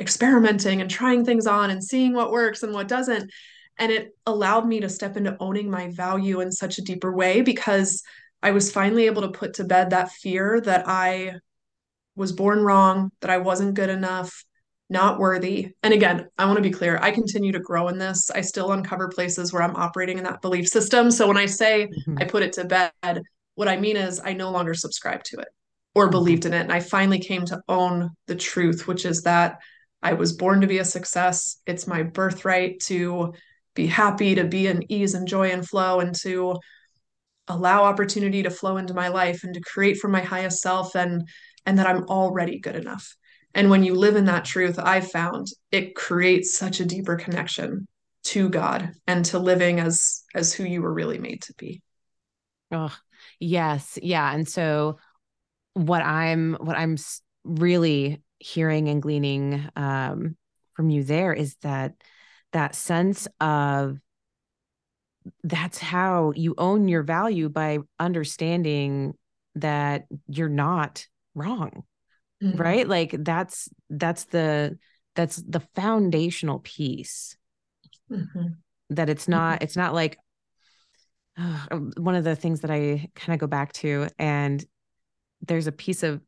[0.00, 3.30] experimenting and trying things on and seeing what works and what doesn't
[3.78, 7.42] and it allowed me to step into owning my value in such a deeper way
[7.42, 8.02] because
[8.42, 11.34] I was finally able to put to bed that fear that I
[12.14, 14.44] was born wrong, that I wasn't good enough,
[14.88, 15.72] not worthy.
[15.82, 18.30] And again, I want to be clear, I continue to grow in this.
[18.30, 21.10] I still uncover places where I'm operating in that belief system.
[21.10, 22.18] So when I say mm-hmm.
[22.18, 23.22] I put it to bed,
[23.56, 25.48] what I mean is I no longer subscribe to it
[25.94, 26.60] or believed in it.
[26.60, 29.58] And I finally came to own the truth, which is that
[30.02, 31.60] I was born to be a success.
[31.66, 33.32] It's my birthright to
[33.74, 36.58] be happy, to be in ease and joy and flow, and to
[37.48, 41.28] allow opportunity to flow into my life and to create for my highest self and
[41.64, 43.16] and that I'm already good enough.
[43.54, 47.88] And when you live in that truth, I've found it creates such a deeper connection
[48.24, 51.80] to God and to living as as who you were really made to be.
[52.70, 52.94] Oh,
[53.40, 53.98] yes.
[54.02, 54.32] Yeah.
[54.32, 54.98] And so
[55.74, 56.96] what I'm what I'm
[57.44, 60.36] really hearing and gleaning um,
[60.74, 61.94] from you there is that
[62.52, 63.98] that sense of
[65.42, 69.14] that's how you own your value by understanding
[69.56, 71.82] that you're not wrong
[72.42, 72.56] mm-hmm.
[72.56, 74.78] right like that's that's the
[75.14, 77.36] that's the foundational piece
[78.10, 78.46] mm-hmm.
[78.90, 79.64] that it's not mm-hmm.
[79.64, 80.18] it's not like
[81.70, 84.64] uh, one of the things that i kind of go back to and
[85.42, 86.20] there's a piece of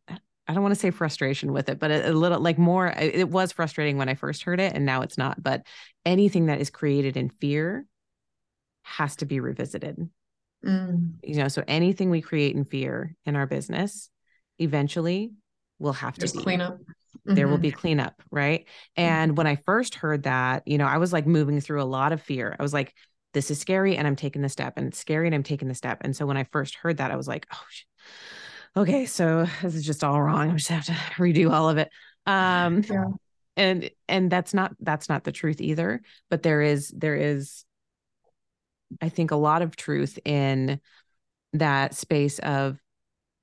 [0.49, 3.29] I don't want to say frustration with it, but a, a, little like more, it
[3.29, 5.43] was frustrating when I first heard it and now it's not.
[5.43, 5.67] But
[6.07, 7.85] anything that is created in fear
[8.83, 10.09] has to be revisited.
[10.65, 11.17] Mm.
[11.23, 14.09] You know, so anything we create in fear in our business,
[14.59, 15.33] eventually
[15.79, 16.79] will have There's to be cleanup.
[16.79, 17.35] Mm-hmm.
[17.35, 17.63] There will mm-hmm.
[17.63, 18.67] be cleanup, right?
[18.97, 19.37] And mm-hmm.
[19.37, 22.23] when I first heard that, you know, I was like moving through a lot of
[22.23, 22.57] fear.
[22.59, 22.95] I was like,
[23.35, 25.75] this is scary and I'm taking the step and it's scary and I'm taking the
[25.75, 25.99] step.
[26.03, 29.85] And so when I first heard that, I was like, oh, okay, so this is
[29.85, 30.51] just all wrong.
[30.51, 31.91] I just have to redo all of it.
[32.27, 33.05] Um, yeah.
[33.57, 36.03] and and that's not that's not the truth either.
[36.31, 37.65] But there is there is
[39.01, 40.81] I think a lot of truth in
[41.53, 42.79] that space of,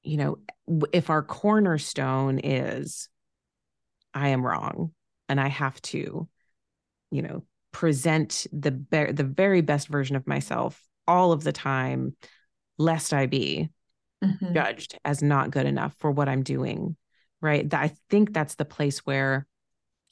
[0.03, 0.37] you know,
[0.91, 3.09] if our cornerstone is,
[4.13, 4.91] I am wrong
[5.29, 6.27] and I have to,
[7.11, 7.43] you know,
[7.75, 12.15] present the be- the very best version of myself all of the time,
[12.77, 13.69] lest I be
[14.23, 14.53] mm-hmm.
[14.53, 16.95] judged as not good enough for what I'm doing.
[17.41, 17.71] Right.
[17.73, 19.45] I think that's the place where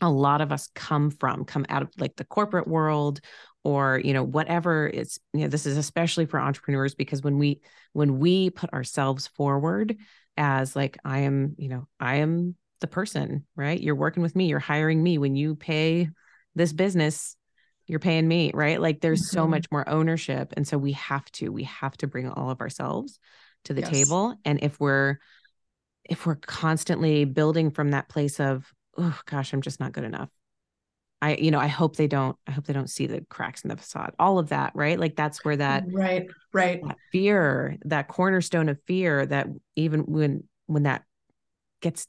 [0.01, 3.21] a lot of us come from, come out of like the corporate world
[3.63, 7.61] or you know whatever it's you know this is especially for entrepreneurs because when we
[7.93, 9.95] when we put ourselves forward
[10.35, 14.47] as like i am you know i am the person right you're working with me
[14.47, 16.09] you're hiring me when you pay
[16.55, 17.37] this business
[17.87, 19.37] you're paying me right like there's mm-hmm.
[19.37, 22.61] so much more ownership and so we have to we have to bring all of
[22.61, 23.19] ourselves
[23.65, 23.89] to the yes.
[23.89, 25.17] table and if we're
[26.05, 30.29] if we're constantly building from that place of oh gosh i'm just not good enough
[31.23, 33.69] I, you know, I hope they don't, I hope they don't see the cracks in
[33.69, 34.99] the facade, all of that, right?
[34.99, 36.85] Like that's where that, right, right.
[36.85, 41.05] That fear, that cornerstone of fear that even when, when that
[41.79, 42.07] gets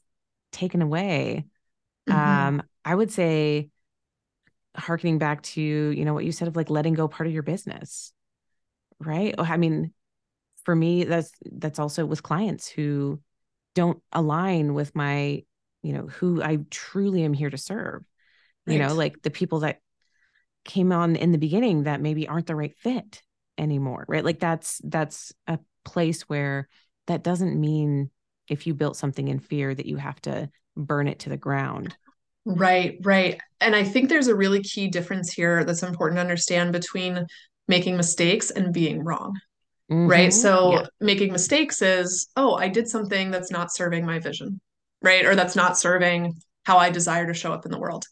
[0.51, 1.45] taken away,
[2.09, 2.19] mm-hmm.
[2.19, 3.69] um, I would say,
[4.77, 7.43] harkening back to, you know, what you said of like letting go part of your
[7.43, 8.13] business,
[8.99, 9.35] right?
[9.37, 9.93] Oh, I mean,
[10.63, 13.21] for me, that's, that's also with clients who
[13.73, 15.43] don't align with my,
[15.83, 18.03] you know, who I truly am here to serve
[18.65, 18.73] right.
[18.73, 19.79] you know like the people that
[20.63, 23.21] came on in the beginning that maybe aren't the right fit
[23.57, 26.67] anymore right like that's that's a place where
[27.07, 28.09] that doesn't mean
[28.47, 31.95] if you built something in fear that you have to burn it to the ground
[32.45, 36.71] right right and i think there's a really key difference here that's important to understand
[36.71, 37.25] between
[37.67, 39.33] making mistakes and being wrong
[39.91, 40.07] mm-hmm.
[40.07, 40.85] right so yeah.
[40.99, 44.59] making mistakes is oh i did something that's not serving my vision
[45.01, 46.33] right or that's not serving
[46.65, 48.05] how i desire to show up in the world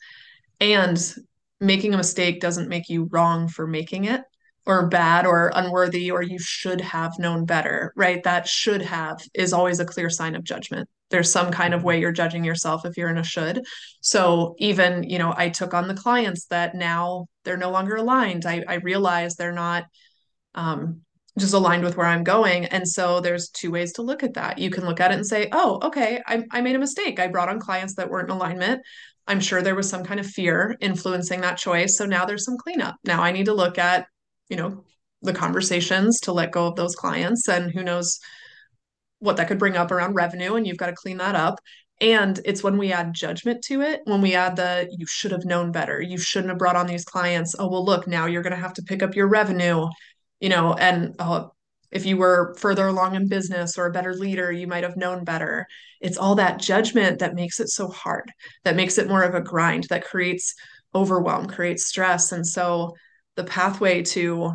[0.60, 1.16] and
[1.60, 4.22] making a mistake doesn't make you wrong for making it
[4.66, 8.24] or bad or unworthy or you should have known better, right?
[8.24, 10.90] That should have is always a clear sign of judgment.
[11.14, 13.64] There's some kind of way you're judging yourself if you're in a should.
[14.02, 18.48] So even, you know, I took on the clients that now they're no longer aligned.
[18.48, 19.86] I, I realize they're not
[20.56, 21.02] um,
[21.38, 22.66] just aligned with where I'm going.
[22.66, 24.58] And so there's two ways to look at that.
[24.58, 27.20] You can look at it and say, oh, okay, I, I made a mistake.
[27.20, 28.82] I brought on clients that weren't in alignment.
[29.28, 31.96] I'm sure there was some kind of fear influencing that choice.
[31.96, 32.96] So now there's some cleanup.
[33.04, 34.08] Now I need to look at,
[34.50, 34.84] you know,
[35.22, 38.20] the conversations to let go of those clients and who knows
[39.24, 41.60] what that could bring up around revenue and you've got to clean that up.
[42.02, 45.46] And it's when we add judgment to it, when we add the you should have
[45.46, 47.56] known better, you shouldn't have brought on these clients.
[47.58, 49.88] Oh, well, look, now you're going to have to pick up your revenue,
[50.42, 51.52] you know, and oh,
[51.92, 55.24] if you were further along in business or a better leader, you might have known
[55.24, 55.66] better.
[56.02, 58.30] It's all that judgment that makes it so hard,
[58.66, 60.56] that makes it more of a grind, that creates
[60.94, 62.34] overwhelm, creates stress.
[62.34, 62.96] And so
[63.36, 64.54] the pathway to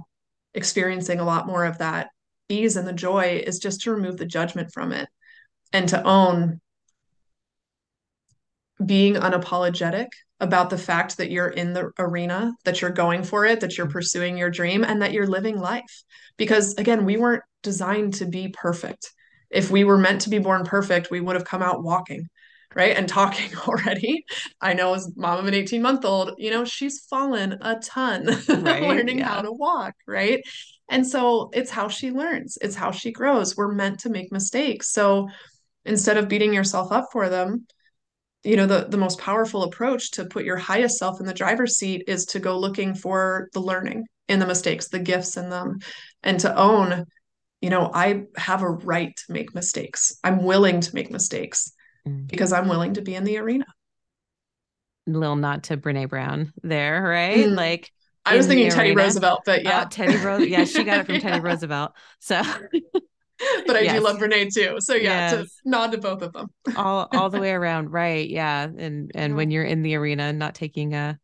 [0.52, 2.09] experiencing a lot more of that
[2.48, 5.08] ease and the joy is just to remove the judgment from it
[5.72, 6.61] and to own
[8.84, 10.08] being unapologetic
[10.40, 13.88] about the fact that you're in the arena, that you're going for it, that you're
[13.88, 16.04] pursuing your dream, and that you're living life.
[16.37, 19.11] Because again, we weren't designed to be perfect.
[19.50, 22.28] If we were meant to be born perfect, we would have come out walking,
[22.74, 22.96] right?
[22.96, 24.24] And talking already.
[24.61, 28.26] I know as mom of an 18 month old, you know, she's fallen a ton
[28.48, 28.82] right?
[28.82, 29.28] learning yeah.
[29.28, 30.40] how to walk, right?
[30.88, 33.57] And so it's how she learns, it's how she grows.
[33.57, 34.92] We're meant to make mistakes.
[34.92, 35.29] So
[35.85, 37.66] instead of beating yourself up for them,
[38.44, 41.77] you know the the most powerful approach to put your highest self in the driver's
[41.77, 45.79] seat is to go looking for the learning in the mistakes the gifts in them
[46.22, 47.05] and to own
[47.61, 51.72] you know i have a right to make mistakes i'm willing to make mistakes
[52.07, 52.27] mm.
[52.29, 53.66] because i'm willing to be in the arena
[55.07, 57.57] little nod to brene brown there right mm.
[57.57, 57.90] like
[58.24, 59.02] I was thinking Teddy arena.
[59.02, 59.81] Roosevelt, but yeah.
[59.81, 60.48] Uh, Teddy Roosevelt.
[60.48, 61.92] Yeah, she got it from Teddy Roosevelt.
[62.20, 62.42] So
[63.66, 63.98] but I yes.
[63.98, 64.76] do love Brene too.
[64.81, 65.33] So yeah, yes.
[65.33, 66.48] to nod to both of them.
[66.76, 68.28] all all the way around, right?
[68.28, 69.37] Yeah, and and yeah.
[69.37, 71.18] when you're in the arena, not taking a,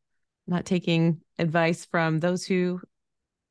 [0.46, 2.80] not taking advice from those who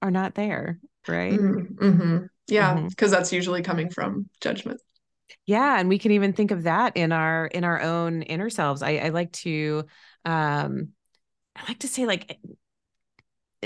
[0.01, 1.33] are not there, right?
[1.33, 1.85] Mm-hmm.
[1.85, 2.25] mm-hmm.
[2.47, 3.17] Yeah, because mm-hmm.
[3.17, 4.81] that's usually coming from judgment.
[5.45, 8.81] Yeah, and we can even think of that in our in our own inner selves.
[8.81, 9.85] I, I like to,
[10.25, 10.89] um,
[11.55, 12.37] I like to say like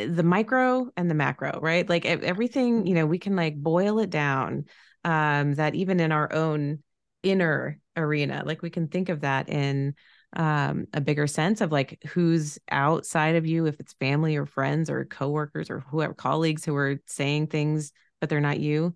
[0.06, 1.88] the micro and the macro, right?
[1.88, 4.66] Like everything, you know, we can like boil it down
[5.04, 6.84] um, that even in our own
[7.24, 9.96] inner arena, like we can think of that in
[10.36, 14.90] um, a bigger sense of like who's outside of you, if it's family or friends
[14.90, 18.96] or coworkers or whoever colleagues who are saying things, but they're not you.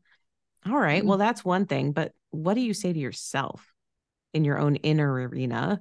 [0.65, 1.07] All right, mm-hmm.
[1.07, 3.73] well, that's one thing, but what do you say to yourself
[4.33, 5.79] in your own inner arena?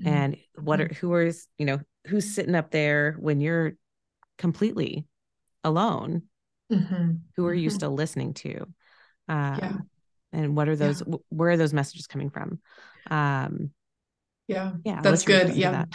[0.00, 0.08] Mm-hmm.
[0.08, 3.74] And what are who is, you know, who's sitting up there when you're
[4.40, 5.06] completely
[5.62, 6.22] alone?
[6.72, 7.12] Mm-hmm.
[7.36, 7.76] Who are you mm-hmm.
[7.76, 8.66] still listening to?
[9.30, 9.76] um, yeah.
[10.32, 11.16] and what are those yeah.
[11.28, 12.58] where are those messages coming from
[13.10, 13.70] um
[14.48, 15.88] yeah yeah that's good yeah that?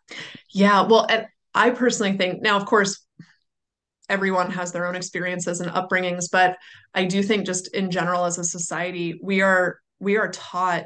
[0.52, 3.06] yeah well and i personally think now of course
[4.08, 6.56] everyone has their own experiences and upbringings but
[6.92, 10.84] i do think just in general as a society we are we are taught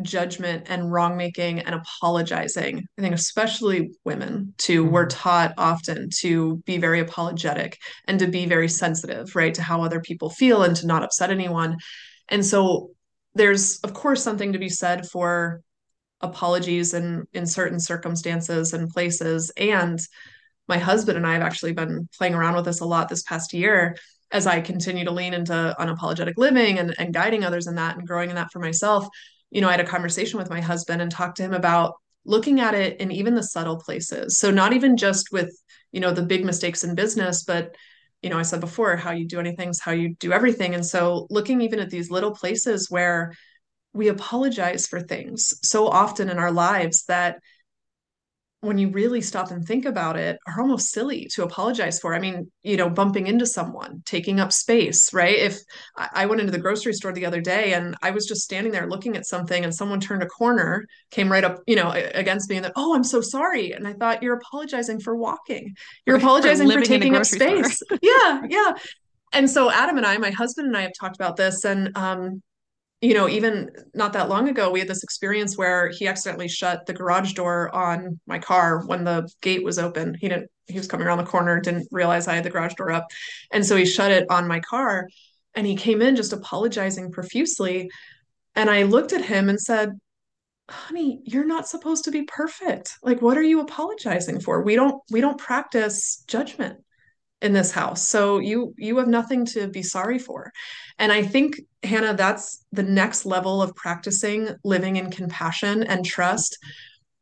[0.00, 2.86] judgment and wrong making and apologizing.
[2.98, 4.92] I think especially women too, mm-hmm.
[4.92, 9.82] we're taught often to be very apologetic and to be very sensitive, right, to how
[9.82, 11.76] other people feel and to not upset anyone.
[12.28, 12.90] And so
[13.34, 15.60] there's of course something to be said for
[16.20, 19.98] apologies in in certain circumstances and places and
[20.68, 23.52] my husband and I have actually been playing around with this a lot this past
[23.52, 23.96] year
[24.30, 28.06] as I continue to lean into unapologetic living and, and guiding others in that and
[28.06, 29.06] growing in that for myself
[29.52, 31.94] you know, I had a conversation with my husband and talked to him about
[32.24, 34.38] looking at it in even the subtle places.
[34.38, 35.54] So not even just with,
[35.92, 37.76] you know, the big mistakes in business, but
[38.22, 40.74] you know, I said before, how you do anything is how you do everything.
[40.74, 43.34] And so looking even at these little places where
[43.92, 47.40] we apologize for things so often in our lives that
[48.62, 52.14] when you really stop and think about it, are almost silly to apologize for.
[52.14, 55.36] I mean, you know, bumping into someone, taking up space, right?
[55.36, 55.58] If
[55.96, 58.88] I went into the grocery store the other day and I was just standing there
[58.88, 62.54] looking at something and someone turned a corner, came right up, you know, against me
[62.56, 63.72] and then, oh, I'm so sorry.
[63.72, 65.74] And I thought, you're apologizing for walking.
[66.06, 67.82] You're apologizing for, for taking up space.
[68.00, 68.74] yeah, yeah.
[69.32, 71.64] And so Adam and I, my husband and I have talked about this.
[71.64, 72.42] And um,
[73.02, 76.86] you know, even not that long ago, we had this experience where he accidentally shut
[76.86, 80.16] the garage door on my car when the gate was open.
[80.20, 82.92] He didn't, he was coming around the corner, didn't realize I had the garage door
[82.92, 83.08] up.
[83.50, 85.08] And so he shut it on my car
[85.54, 87.90] and he came in just apologizing profusely.
[88.54, 89.90] And I looked at him and said,
[90.68, 95.02] honey you're not supposed to be perfect like what are you apologizing for we don't
[95.10, 96.78] we don't practice judgment
[97.42, 100.50] in this house so you you have nothing to be sorry for
[101.02, 106.56] and i think hannah that's the next level of practicing living in compassion and trust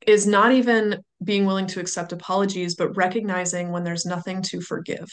[0.06, 5.08] is not even being willing to accept apologies but recognizing when there's nothing to forgive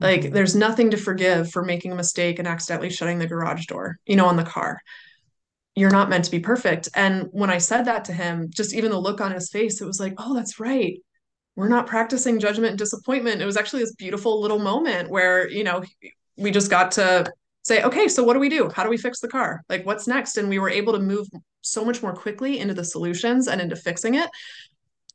[0.00, 0.34] like mm-hmm.
[0.34, 4.16] there's nothing to forgive for making a mistake and accidentally shutting the garage door you
[4.16, 4.80] know on the car
[5.74, 8.90] you're not meant to be perfect and when i said that to him just even
[8.90, 10.98] the look on his face it was like oh that's right
[11.56, 13.40] we're not practicing judgment and disappointment.
[13.40, 15.82] It was actually this beautiful little moment where, you know,
[16.36, 17.32] we just got to
[17.66, 18.70] say, okay, so what do we do?
[18.72, 19.64] How do we fix the car?
[19.68, 20.36] Like, what's next?
[20.36, 21.26] And we were able to move
[21.62, 24.30] so much more quickly into the solutions and into fixing it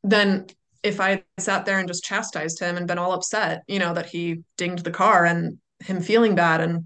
[0.04, 0.48] than
[0.84, 4.08] if I sat there and just chastised him and been all upset, you know, that
[4.08, 6.60] he dinged the car and him feeling bad.
[6.60, 6.86] And,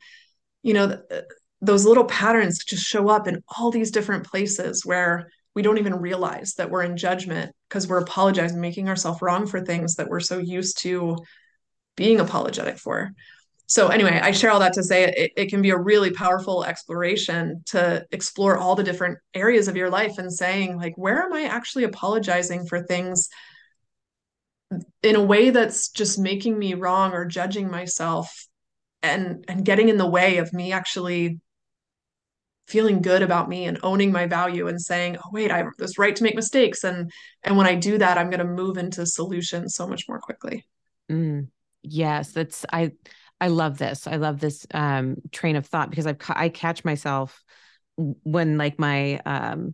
[0.61, 1.21] you know, th- uh,
[1.61, 5.95] those little patterns just show up in all these different places where we don't even
[5.95, 10.19] realize that we're in judgment because we're apologizing, making ourselves wrong for things that we're
[10.19, 11.17] so used to
[11.95, 13.13] being apologetic for.
[13.67, 16.63] So, anyway, I share all that to say it, it can be a really powerful
[16.63, 21.33] exploration to explore all the different areas of your life and saying, like, where am
[21.33, 23.29] I actually apologizing for things
[25.03, 28.47] in a way that's just making me wrong or judging myself
[29.03, 31.39] and and getting in the way of me actually
[32.67, 35.99] feeling good about me and owning my value and saying oh wait i have this
[35.99, 36.83] right to make mistakes.
[36.83, 37.11] And
[37.43, 40.65] and when i do that i'm going to move into solutions so much more quickly.
[41.11, 41.49] Mm,
[41.83, 42.91] yes that's i
[43.41, 47.43] i love this i love this um train of thought because i i catch myself
[47.95, 49.73] when like my um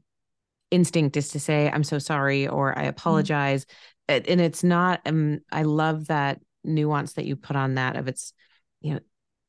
[0.70, 2.90] instinct is to say i'm so sorry or i mm-hmm.
[2.90, 3.66] apologize
[4.10, 4.32] mm-hmm.
[4.32, 8.34] and it's not um i love that nuance that you put on that of it's
[8.82, 9.00] you know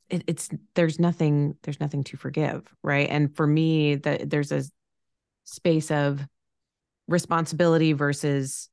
[0.09, 4.65] it, it's there's nothing there's nothing to forgive right and for me that there's a
[5.45, 6.25] space of
[7.09, 8.69] responsibility versus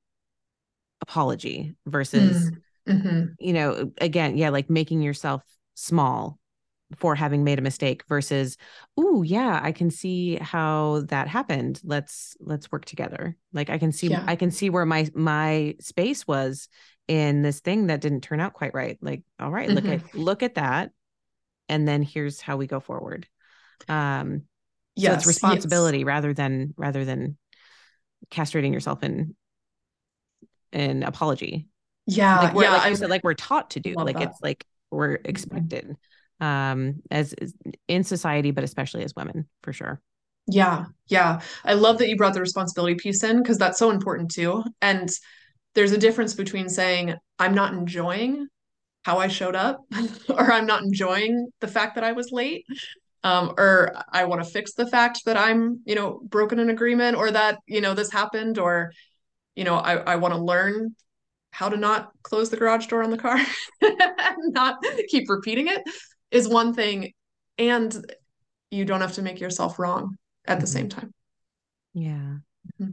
[1.02, 2.58] apology versus mm,
[2.90, 3.26] mm-hmm.
[3.40, 5.42] you know again yeah like making yourself
[5.76, 6.40] small
[6.98, 8.58] for having made a mistake versus
[8.98, 13.92] oh yeah i can see how that happened let's let's work together like i can
[13.92, 14.24] see yeah.
[14.28, 16.68] i can see where my my space was
[17.08, 19.76] in this thing that didn't turn out quite right like all right, mm-hmm.
[19.76, 20.92] look at look at that
[21.68, 23.28] and then here's how we go forward
[23.88, 24.44] um
[24.96, 26.06] yes, so it's responsibility yes.
[26.06, 27.38] rather than rather than
[28.32, 29.36] castrating yourself in
[30.72, 31.68] in apology
[32.10, 34.30] yeah like yeah like you said like we're taught to do like that.
[34.30, 35.30] it's like we're mm-hmm.
[35.30, 35.96] expected
[36.40, 37.54] um as, as
[37.88, 40.02] in society but especially as women for sure
[40.48, 44.32] yeah yeah i love that you brought the responsibility piece in because that's so important
[44.32, 45.10] too and
[45.76, 48.48] there's a difference between saying i'm not enjoying
[49.04, 49.82] how I showed up,
[50.30, 52.66] or I'm not enjoying the fact that I was late,
[53.24, 57.18] um, or I want to fix the fact that I'm, you know, broken an agreement,
[57.18, 58.92] or that you know this happened, or
[59.56, 60.96] you know, I, I want to learn
[61.60, 63.38] how to not close the garage door on the car,
[64.40, 65.82] not keep repeating it,
[66.32, 67.12] is one thing,
[67.58, 67.94] and
[68.72, 70.16] you don't have to make yourself wrong
[70.48, 70.72] at the mm-hmm.
[70.72, 71.14] same time.
[71.94, 72.38] Yeah.
[72.82, 72.92] Mm-hmm.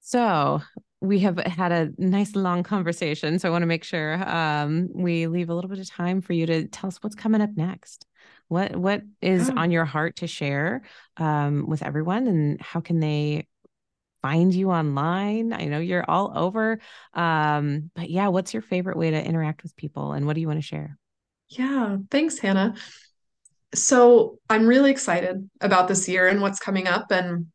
[0.00, 0.62] So
[1.00, 3.38] we have had a nice long conversation.
[3.38, 6.32] So I want to make sure um, we leave a little bit of time for
[6.32, 8.04] you to tell us what's coming up next.
[8.48, 9.54] What what is Yeah.
[9.56, 10.82] on your heart to share
[11.18, 13.46] um, with everyone, and how can they
[14.22, 15.52] find you online?
[15.52, 16.78] I know you're all over,
[17.12, 20.46] um, but yeah, what's your favorite way to interact with people, and what do you
[20.46, 20.96] want to share?
[21.48, 22.74] Yeah, thanks, Hannah.
[23.74, 27.10] So I'm really excited about this year and what's coming up.
[27.10, 27.46] And,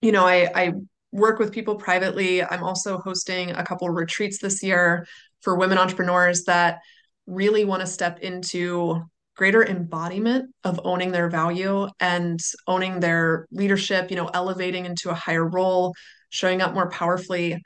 [0.00, 0.72] you know, I, I
[1.12, 2.42] work with people privately.
[2.42, 5.06] I'm also hosting a couple retreats this year
[5.40, 6.80] for women entrepreneurs that
[7.26, 9.02] really want to step into
[9.36, 15.14] greater embodiment of owning their value and owning their leadership, you know, elevating into a
[15.14, 15.94] higher role,
[16.30, 17.62] showing up more powerfully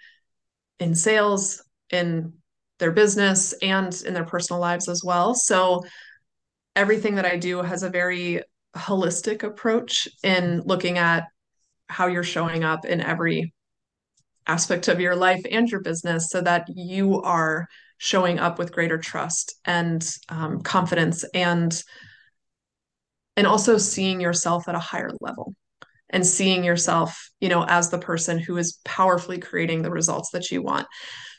[0.78, 2.32] in sales, in
[2.78, 5.34] their business, and in their personal lives as well.
[5.34, 5.82] So,
[6.74, 8.42] everything that I do has a very
[8.76, 11.24] holistic approach in looking at
[11.88, 13.54] how you're showing up in every
[14.46, 17.66] aspect of your life and your business so that you are
[17.98, 21.82] showing up with greater trust and um, confidence and
[23.36, 25.54] and also seeing yourself at a higher level
[26.10, 30.50] and seeing yourself you know as the person who is powerfully creating the results that
[30.50, 30.86] you want.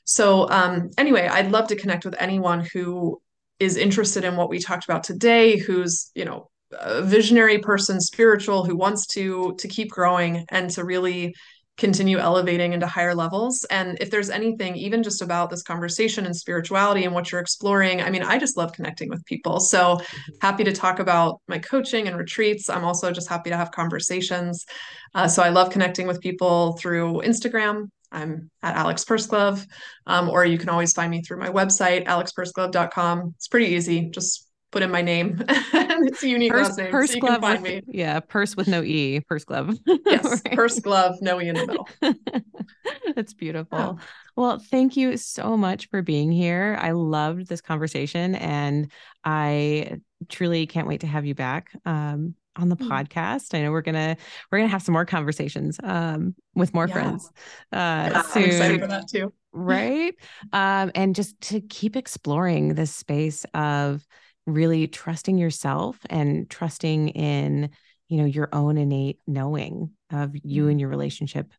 [0.03, 3.21] So um, anyway i'd love to connect with anyone who
[3.59, 8.65] is interested in what we talked about today who's you know a visionary person spiritual
[8.65, 11.33] who wants to to keep growing and to really
[11.77, 13.63] continue elevating into higher levels.
[13.69, 18.01] And if there's anything even just about this conversation and spirituality and what you're exploring
[18.01, 19.59] i mean i just love connecting with people.
[19.59, 19.99] So
[20.41, 22.69] happy to talk about my coaching and retreats.
[22.69, 24.65] I'm also just happy to have conversations.
[25.13, 27.89] Uh, so i love connecting with people through instagram.
[28.11, 29.65] I'm at Alex Pursglove,
[30.05, 33.33] um, or you can always find me through my website, alexpursglove.com.
[33.35, 34.09] It's pretty easy.
[34.09, 37.29] Just put in my name it's a unique Purse, last name, purse so you can
[37.29, 37.93] glove find with, me.
[37.93, 39.77] yeah, purse with no e, purse glove.
[40.05, 40.53] Yes, Right.
[40.55, 41.89] purse glove, no e in the middle.
[43.15, 43.77] That's beautiful.
[43.79, 44.05] Yeah.
[44.35, 46.77] Well, thank you so much for being here.
[46.79, 48.91] I loved this conversation and
[49.23, 49.99] I
[50.29, 52.89] truly can't wait to have you back um, on the Mm.
[52.89, 53.53] podcast.
[53.55, 54.15] I know we're gonna
[54.51, 56.93] we're gonna have some more conversations um, with more Yeah.
[56.93, 57.31] friends
[57.71, 59.33] uh, Yeah, soon I'm excited for that too.
[59.53, 60.13] right
[60.53, 64.05] um, and just to keep exploring this space of
[64.47, 67.69] really trusting yourself and trusting in
[68.07, 71.51] you know your own innate knowing of you and your relationship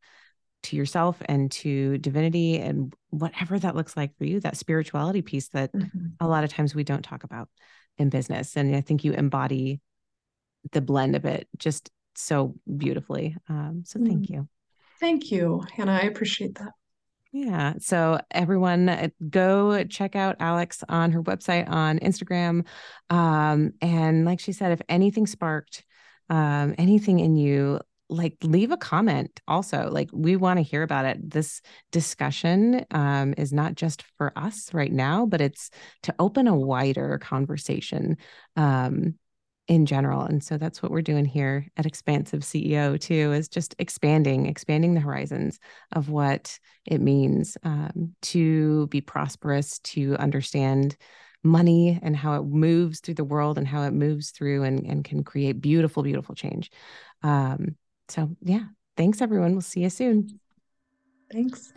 [0.64, 5.48] to yourself and to divinity and whatever that looks like for you that spirituality piece
[5.48, 6.12] that Mhm.
[6.18, 7.48] a lot of times we don't talk about
[7.98, 9.80] in business and i think you embody
[10.72, 14.48] the blend of it just so beautifully um, so thank you
[15.00, 15.92] Thank you, Hannah.
[15.92, 16.72] I appreciate that.
[17.40, 17.74] Yeah.
[17.78, 22.66] So everyone uh, go check out Alex on her website on Instagram.
[23.10, 25.84] Um, and like she said, if anything sparked
[26.30, 27.78] um, anything in you,
[28.08, 29.88] like leave a comment also.
[29.88, 31.30] Like we want to hear about it.
[31.30, 31.60] This
[31.92, 35.70] discussion um, is not just for us right now, but it's
[36.04, 38.16] to open a wider conversation.
[38.56, 39.14] Um,
[39.68, 40.22] in general.
[40.22, 44.94] And so that's what we're doing here at Expansive CEO too, is just expanding, expanding
[44.94, 45.60] the horizons
[45.92, 50.96] of what it means um, to be prosperous, to understand
[51.44, 55.04] money and how it moves through the world and how it moves through and, and
[55.04, 56.70] can create beautiful, beautiful change.
[57.22, 57.76] Um,
[58.08, 58.64] so yeah,
[58.96, 59.52] thanks everyone.
[59.52, 60.40] We'll see you soon.
[61.30, 61.74] Thanks.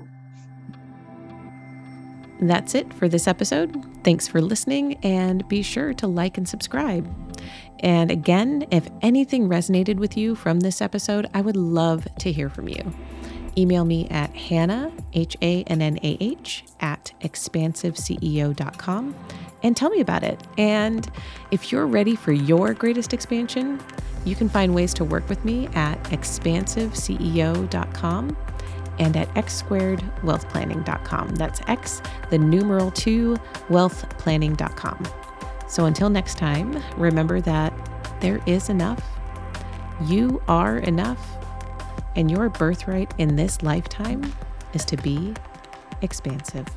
[2.42, 3.86] That's it for this episode.
[4.04, 7.08] Thanks for listening and be sure to like and subscribe.
[7.80, 12.50] And again, if anything resonated with you from this episode, I would love to hear
[12.50, 12.94] from you.
[13.58, 19.16] Email me at Hannah, H A N N A H, at expansiveceo.com
[19.64, 20.42] and tell me about it.
[20.58, 21.08] And
[21.52, 23.80] if you're ready for your greatest expansion,
[24.26, 28.38] you can find ways to work with me at expansiveceo.com
[29.02, 31.30] and at x squared wealthplanning.com.
[31.30, 33.36] That's X, the numeral two,
[33.68, 35.08] wealthplanning.com.
[35.68, 37.74] So until next time, remember that
[38.22, 39.04] there is enough.
[40.06, 41.38] You are enough.
[42.16, 44.34] And your birthright in this lifetime
[44.74, 45.34] is to be
[46.02, 46.68] expansive.